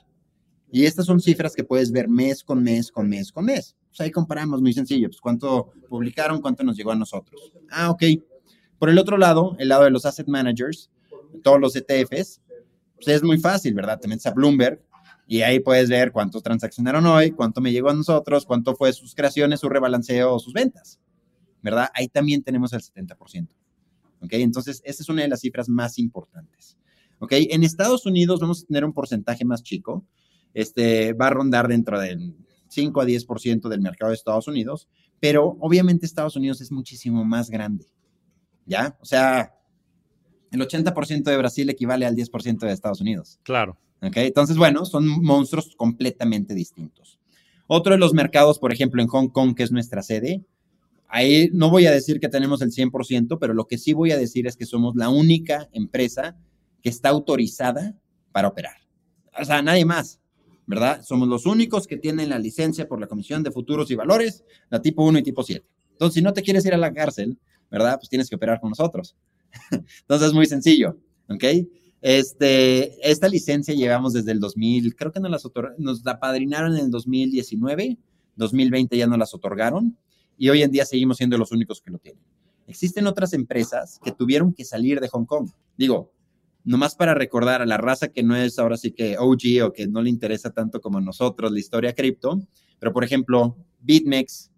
[0.71, 3.75] Y estas son cifras que puedes ver mes con mes, con mes, con mes.
[3.87, 7.51] Pues ahí comparamos, muy sencillo, pues cuánto publicaron, cuánto nos llegó a nosotros.
[7.71, 8.03] Ah, ok.
[8.77, 10.89] Por el otro lado, el lado de los asset managers,
[11.43, 12.41] todos los ETFs,
[12.95, 13.99] pues es muy fácil, ¿verdad?
[13.99, 14.81] Te metes a Bloomberg
[15.27, 19.15] y ahí puedes ver cuántos transaccionaron hoy, cuánto me llegó a nosotros, cuánto fue sus
[19.15, 20.99] creaciones, su rebalanceo o sus ventas,
[21.61, 21.89] ¿verdad?
[21.93, 23.47] Ahí también tenemos el 70%.
[24.21, 24.33] ¿Ok?
[24.33, 26.77] Entonces, esa es una de las cifras más importantes.
[27.19, 27.33] ¿Ok?
[27.33, 30.05] En Estados Unidos vamos a tener un porcentaje más chico,
[30.53, 32.35] este, va a rondar dentro del
[32.69, 34.87] 5 a 10% del mercado de Estados Unidos,
[35.19, 37.87] pero obviamente Estados Unidos es muchísimo más grande,
[38.65, 38.97] ¿ya?
[39.01, 39.53] O sea,
[40.51, 43.39] el 80% de Brasil equivale al 10% de Estados Unidos.
[43.43, 43.77] Claro.
[44.01, 44.17] ¿Ok?
[44.17, 47.19] Entonces, bueno, son monstruos completamente distintos.
[47.67, 50.43] Otro de los mercados, por ejemplo, en Hong Kong, que es nuestra sede,
[51.07, 54.17] ahí no voy a decir que tenemos el 100%, pero lo que sí voy a
[54.17, 56.37] decir es que somos la única empresa
[56.81, 57.95] que está autorizada
[58.31, 58.77] para operar.
[59.39, 60.18] O sea, nadie más.
[60.69, 61.01] ¿Verdad?
[61.01, 64.79] Somos los únicos que tienen la licencia por la Comisión de Futuros y Valores, la
[64.79, 65.65] tipo 1 y tipo 7.
[65.93, 67.39] Entonces, si no te quieres ir a la cárcel,
[67.71, 67.97] ¿verdad?
[67.97, 69.15] Pues tienes que operar con nosotros.
[69.71, 70.95] Entonces, es muy sencillo,
[71.27, 71.43] ¿ok?
[72.01, 75.43] Este, esta licencia llevamos desde el 2000, creo que nos, las
[75.79, 77.97] nos la padrinaron en el 2019,
[78.35, 79.97] 2020 ya nos las otorgaron
[80.37, 82.21] y hoy en día seguimos siendo los únicos que lo tienen.
[82.67, 85.49] Existen otras empresas que tuvieron que salir de Hong Kong.
[85.75, 86.11] Digo,
[86.63, 89.87] nomás para recordar a la raza que no es ahora sí que OG o que
[89.87, 92.39] no le interesa tanto como a nosotros la historia cripto,
[92.79, 94.51] pero por ejemplo, BitMEX,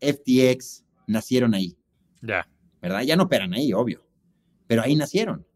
[0.00, 1.76] FTX nacieron ahí.
[2.20, 2.48] Ya.
[2.80, 3.02] ¿Verdad?
[3.02, 4.04] Ya no operan ahí, obvio.
[4.66, 5.46] Pero ahí nacieron.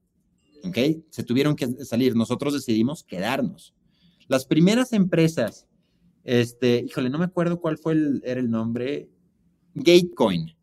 [0.64, 0.78] ¿Ok?
[1.10, 2.14] Se tuvieron que salir.
[2.14, 3.74] Nosotros decidimos quedarnos.
[4.28, 5.66] Las primeras empresas,
[6.24, 9.08] este, híjole, no me acuerdo cuál fue el, era el nombre.
[9.74, 10.56] Gatecoin.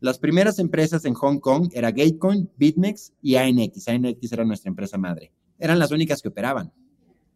[0.00, 3.88] Las primeras empresas en Hong Kong era Gatecoin, BitMEX y ANX.
[3.88, 5.32] ANX era nuestra empresa madre.
[5.58, 6.72] Eran las únicas que operaban.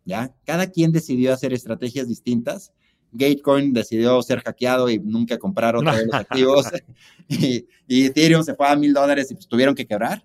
[0.05, 0.35] ¿Ya?
[0.45, 2.73] Cada quien decidió hacer estrategias distintas
[3.13, 6.67] Gatecoin decidió ser hackeado y nunca comprar otros los activos.
[7.29, 10.25] y, Ethereum se fue a mil dólares y pues tuvieron que quebrar.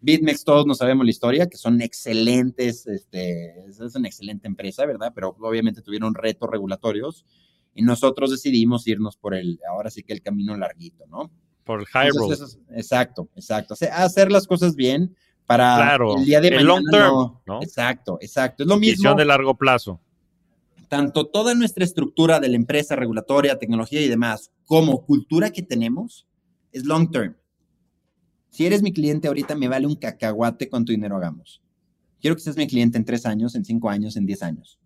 [0.00, 5.10] BitMEX, todos no sabemos la historia, que son excelentes, este, es una excelente empresa, ¿verdad?
[5.12, 7.26] Pero obviamente tuvieron retos regulatorios
[7.74, 11.32] y nosotros decidimos irnos por el, ahora sí que el camino larguito, ¿no?
[11.68, 12.32] Por el high road.
[12.70, 13.74] exacto, exacto.
[13.92, 15.14] hacer las cosas bien
[15.46, 16.68] para el día de mañana.
[16.68, 17.62] long term, ¿no?
[17.62, 18.64] Exacto, exacto.
[18.64, 18.96] Es lo mismo.
[18.96, 20.00] Visión de largo plazo
[20.88, 26.26] tanto toda nuestra estructura de la empresa, regulatoria, tecnología y demás, como cultura que tenemos,
[26.72, 27.36] es long term.
[28.50, 31.62] Si eres mi cliente ahorita, me vale un cacahuate cuánto dinero hagamos.
[32.20, 34.78] Quiero que seas mi cliente en tres años, en cinco años, en diez años,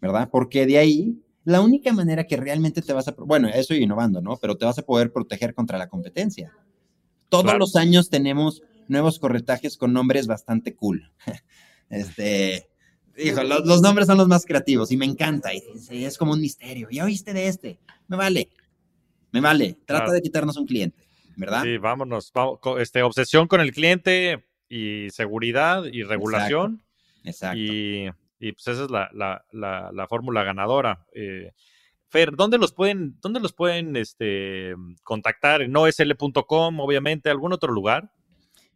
[0.00, 0.28] ¿verdad?
[0.30, 4.20] Porque de ahí, la única manera que realmente te vas a, bueno, eso y innovando,
[4.20, 4.36] ¿no?
[4.36, 6.52] Pero te vas a poder proteger contra la competencia.
[7.28, 11.10] Todos los años tenemos nuevos corretajes con nombres bastante cool.
[11.88, 12.68] Este,
[13.16, 15.50] Hijo, los, nombres son los más creativos y me encanta.
[15.54, 15.62] Y,
[16.04, 16.88] es como un misterio.
[16.90, 17.78] ¿Ya oíste de este?
[18.08, 18.50] Me vale.
[19.30, 19.78] Me vale.
[19.86, 21.62] Trata de quitarnos un cliente, ¿verdad?
[21.62, 22.32] Sí, vámonos.
[22.80, 26.82] este, obsesión con el cliente y seguridad y regulación.
[27.22, 27.56] Exacto.
[27.56, 31.06] Y, pues esa es la, fórmula ganadora.
[31.14, 31.52] Eh,
[32.08, 35.62] Fer, ¿dónde los pueden, dónde los pueden este, contactar?
[35.62, 38.10] En osl.com, obviamente, algún otro lugar.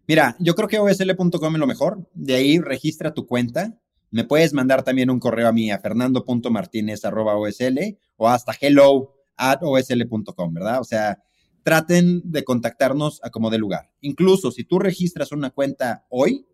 [0.06, 2.08] Mira, yo creo que osl.com es lo mejor.
[2.14, 3.78] De ahí registra tu cuenta
[4.10, 7.78] me puedes mandar también un correo a mí a fernando.martinez.osl
[8.16, 10.80] o hasta hello at osl.com, ¿verdad?
[10.80, 11.22] O sea,
[11.62, 13.92] traten de contactarnos a como de lugar.
[14.00, 16.46] Incluso si tú registras una cuenta hoy,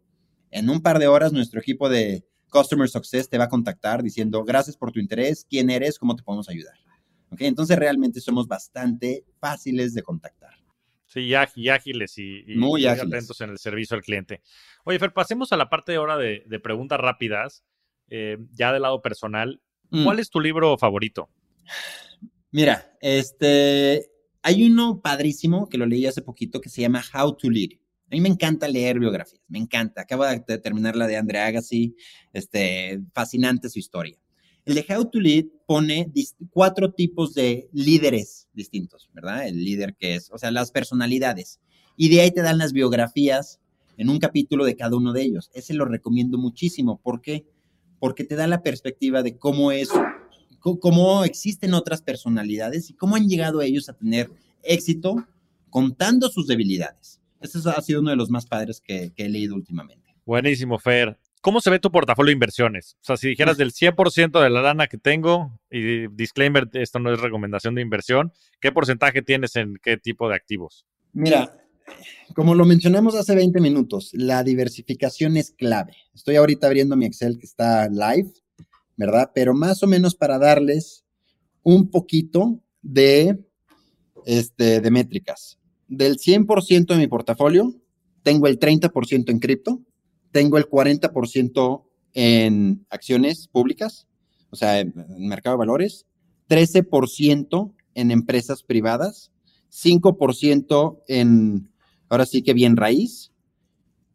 [0.51, 2.27] en un par de horas nuestro equipo de
[2.57, 6.23] Customer Success te va a contactar diciendo gracias por tu interés, quién eres, cómo te
[6.23, 6.75] podemos ayudar.
[7.31, 7.43] ¿Ok?
[7.43, 10.55] Entonces realmente somos bastante fáciles de contactar.
[11.07, 14.43] Sí, y ágiles y, muy, atentos en el servicio al cliente.
[14.85, 17.63] Oye, Fer, pasemos a la parte de ahora de, preguntas rápidas,
[18.09, 19.61] eh, ya del lado personal.
[19.91, 20.05] Mm.
[20.05, 21.29] ¿Cuál es tu libro favorito?
[22.51, 24.11] Mira, este,
[24.43, 27.79] hay uno padrísimo que lo leí hace poquito que se llama How to Lead.
[28.07, 30.03] A mí me encanta leer biografías, me encanta.
[30.03, 31.97] Acabo de terminar la de Andre Agassi,
[32.33, 34.17] este, fascinante su historia.
[34.65, 36.13] El de How to Lead pone
[36.51, 39.47] cuatro tipos de líderes distintos, ¿verdad?
[39.47, 41.61] El líder que es, o sea, las personalidades.
[41.97, 43.61] Y de ahí te dan las biografías
[43.97, 45.51] en un capítulo de cada uno de ellos.
[45.55, 47.01] Ese lo recomiendo muchísimo.
[47.01, 47.47] ¿Por qué?
[47.99, 49.89] Porque te da la perspectiva de cómo es,
[50.61, 54.31] cómo existen otras personalidades y cómo han llegado ellos a tener
[54.63, 55.27] éxito
[55.71, 57.21] contando sus debilidades.
[57.41, 60.15] Ese ha sido uno de los más padres que, que he leído últimamente.
[60.25, 61.19] Buenísimo, Fer.
[61.41, 62.97] ¿Cómo se ve tu portafolio de inversiones?
[63.03, 67.13] O sea, si dijeras del 100% de la lana que tengo, y disclaimer, esto no
[67.13, 70.87] es recomendación de inversión, ¿qué porcentaje tienes en qué tipo de activos?
[71.13, 71.57] Mira,
[72.35, 75.93] como lo mencionamos hace 20 minutos, la diversificación es clave.
[76.15, 78.33] Estoy ahorita abriendo mi Excel que está live,
[78.97, 79.31] ¿verdad?
[79.33, 81.05] Pero más o menos para darles
[81.63, 83.39] un poquito de,
[84.25, 85.61] este, de métricas.
[85.89, 87.75] Del 100% de mi portafolio,
[88.23, 89.81] tengo el 30% en cripto,
[90.33, 91.85] tengo el 40%
[92.15, 94.07] en acciones públicas,
[94.51, 96.07] o sea, en, mercado de valores,
[96.49, 99.31] 13% en empresas privadas,
[99.71, 101.71] 5% en,
[102.09, 103.33] ahora sí que bien raíz,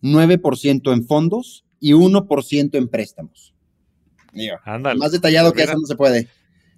[0.01, 3.53] 9% en fondos y 1% en préstamos.
[4.95, 6.27] más detallado que eso no se puede.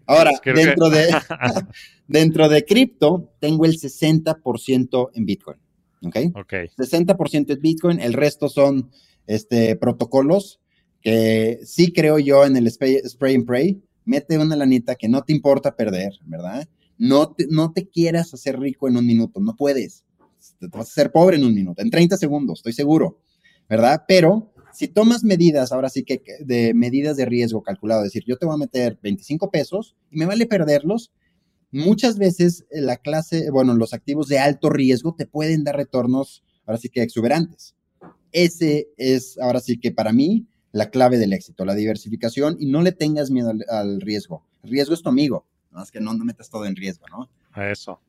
[0.05, 1.07] Ahora, dentro, de,
[2.07, 5.57] dentro de cripto, tengo el 60% en Bitcoin.
[6.05, 6.17] ¿Ok?
[6.35, 6.53] Ok.
[6.77, 8.91] 60% es Bitcoin, el resto son
[9.25, 10.59] este, protocolos
[11.03, 13.01] que sí creo yo en el spray,
[13.35, 13.83] and pray.
[14.05, 16.67] Mete una lanita que no te importa perder, ¿verdad?
[16.97, 20.05] No te, no te quieras hacer rico en un minuto, no puedes.
[20.59, 23.19] Te vas a hacer pobre en un minuto, en 30 segundos, estoy seguro,
[23.69, 24.03] ¿verdad?
[24.07, 28.37] Pero si tomas medidas, ahora sí que de medidas de riesgo calculado, es decir, yo
[28.37, 31.11] te voy a meter 25 pesos y me vale perderlos,
[31.71, 36.77] muchas veces la clase, bueno, los activos de alto riesgo te pueden dar retornos, ahora
[36.77, 37.75] sí que exuberantes.
[38.31, 42.81] Ese es ahora sí que para mí la clave del éxito, la diversificación y no
[42.81, 44.43] le tengas miedo al, riesgo.
[44.63, 47.29] El riesgo es tu amigo, más que no, no metas todo en riesgo, ¿no?
[47.55, 48.01] Eso.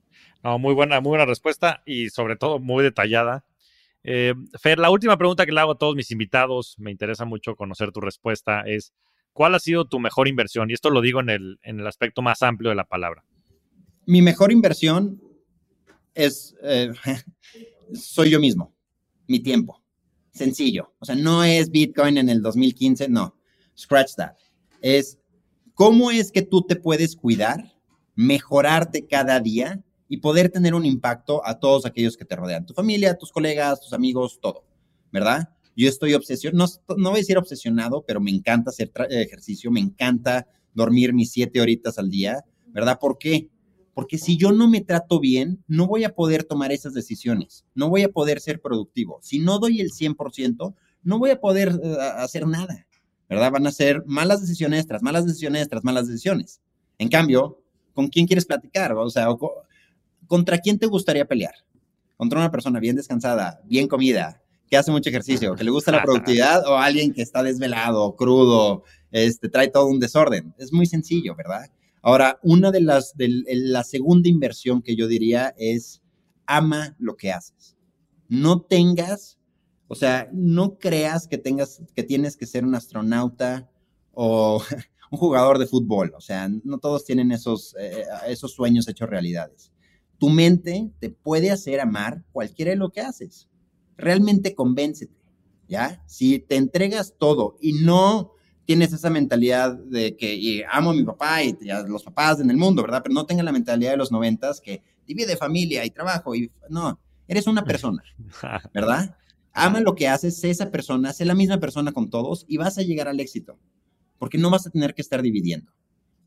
[0.43, 3.45] No, muy buena, muy buena respuesta y sobre todo muy detallada.
[4.05, 7.57] Eh, Fer, la última pregunta que le hago a todos mis invitados, me interesa mucho
[7.57, 8.93] conocer tu respuesta, es
[9.33, 10.71] ¿cuál ha sido tu mejor inversión?
[10.71, 13.25] Y esto lo digo en el, en el aspecto más amplio de la palabra.
[14.07, 15.21] Mi mejor inversión
[16.15, 16.93] es, eh,
[17.95, 18.75] soy yo mismo,
[19.27, 19.83] mi tiempo.
[20.33, 20.93] Sencillo.
[20.99, 23.37] O sea, no es Bitcoin en el 2015, no.
[23.79, 24.35] Scratch that.
[24.83, 25.19] Es
[25.75, 27.73] cómo es que tú te puedes cuidar,
[28.15, 29.83] mejorarte cada día
[30.15, 33.81] y poder tener un impacto a todos aquellos que te rodean, tu familia, tus colegas,
[33.81, 34.65] tus amigos, todo,
[35.11, 35.49] ¿verdad?
[35.77, 39.81] Yo estoy obsesionado, no, no voy a decir obsesionado, pero me encanta hacer ejercicio, me
[39.81, 43.01] encanta dormir mis siete horitas al día, ¿verdad?
[43.01, 43.49] ¿Por qué?
[43.93, 47.89] Porque si yo no me trato bien, no voy a poder tomar esas decisiones, no
[47.89, 49.19] voy a poder ser productivo.
[49.21, 52.87] Si no doy el 100%, no voy a poder eh, hacer nada,
[53.29, 53.51] ¿verdad?
[53.51, 56.61] Van a ser malas decisiones tras malas decisiones tras malas decisiones.
[56.99, 57.61] En cambio,
[57.95, 58.93] ¿con quién quieres platicar?
[58.93, 59.27] O sea,
[60.27, 61.55] ¿contra quién te gustaría pelear?
[62.17, 66.03] ¿Contra una persona bien descansada, bien comida, que hace mucho ejercicio, que le gusta la
[66.05, 70.55] productividad o alguien que está desvelado, crudo, este, trae todo un desorden?
[70.59, 71.67] Es muy sencillo, ¿verdad?
[72.03, 76.03] Ahora, una de las, de la segunda inversión que yo diría es
[76.47, 77.77] ama lo que haces.
[78.29, 79.39] No tengas,
[79.89, 83.71] o sea, no creas que tengas, que tienes que ser un astronauta
[84.13, 84.63] o
[85.11, 86.13] un jugador de fútbol.
[86.17, 89.73] O sea, no todos tienen esos, eh, esos sueños hechos realidades.
[90.25, 93.47] Tu mente te puede hacer amar cualquiera de lo que haces.
[93.99, 95.21] Realmente convéncete,
[95.69, 96.03] ¿ya?
[96.07, 98.33] Si te entregas todo y no
[98.65, 102.57] tienes esa mentalidad de que amo a mi papá y a los papás en el
[102.57, 103.03] mundo, ¿verdad?
[103.03, 106.99] Pero no tengas la mentalidad de los noventas que divide familia y trabajo y no,
[107.29, 108.03] eres una persona,
[108.73, 109.15] ¿verdad?
[109.53, 112.79] Ama lo que haces, sé esa persona, sé la misma persona con todos y vas
[112.79, 113.59] a llegar al éxito,
[114.19, 115.71] porque no vas a tener que estar dividiendo,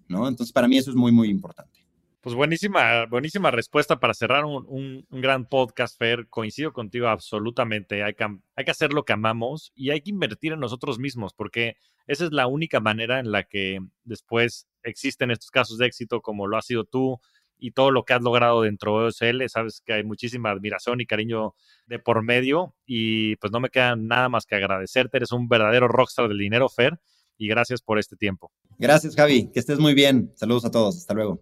[0.07, 0.27] ¿no?
[0.27, 1.86] Entonces, para mí eso es muy, muy importante.
[2.21, 6.27] Pues buenísima, buenísima respuesta para cerrar un, gran podcast, Fer.
[6.27, 8.03] Coincido contigo absolutamente.
[8.03, 11.33] Hay que, hay que hacer lo que amamos y hay que invertir en nosotros mismos,
[11.33, 11.75] porque
[12.07, 16.47] esa es la única manera en la que después existen estos casos de éxito como
[16.47, 17.19] lo has sido tú
[17.59, 19.47] y todo lo que has logrado dentro de OSL.
[19.47, 21.55] Sabes que hay muchísima admiración y cariño
[21.85, 25.17] de por medio y pues no me queda nada más que agradecerte.
[25.17, 26.99] Eres un verdadero rockstar del dinero, Fer,
[27.37, 28.51] y gracias por este tiempo.
[28.77, 29.51] Gracias, Javi.
[29.51, 30.31] Que estés muy bien.
[30.35, 30.97] Saludos a todos.
[30.97, 31.41] Hasta luego.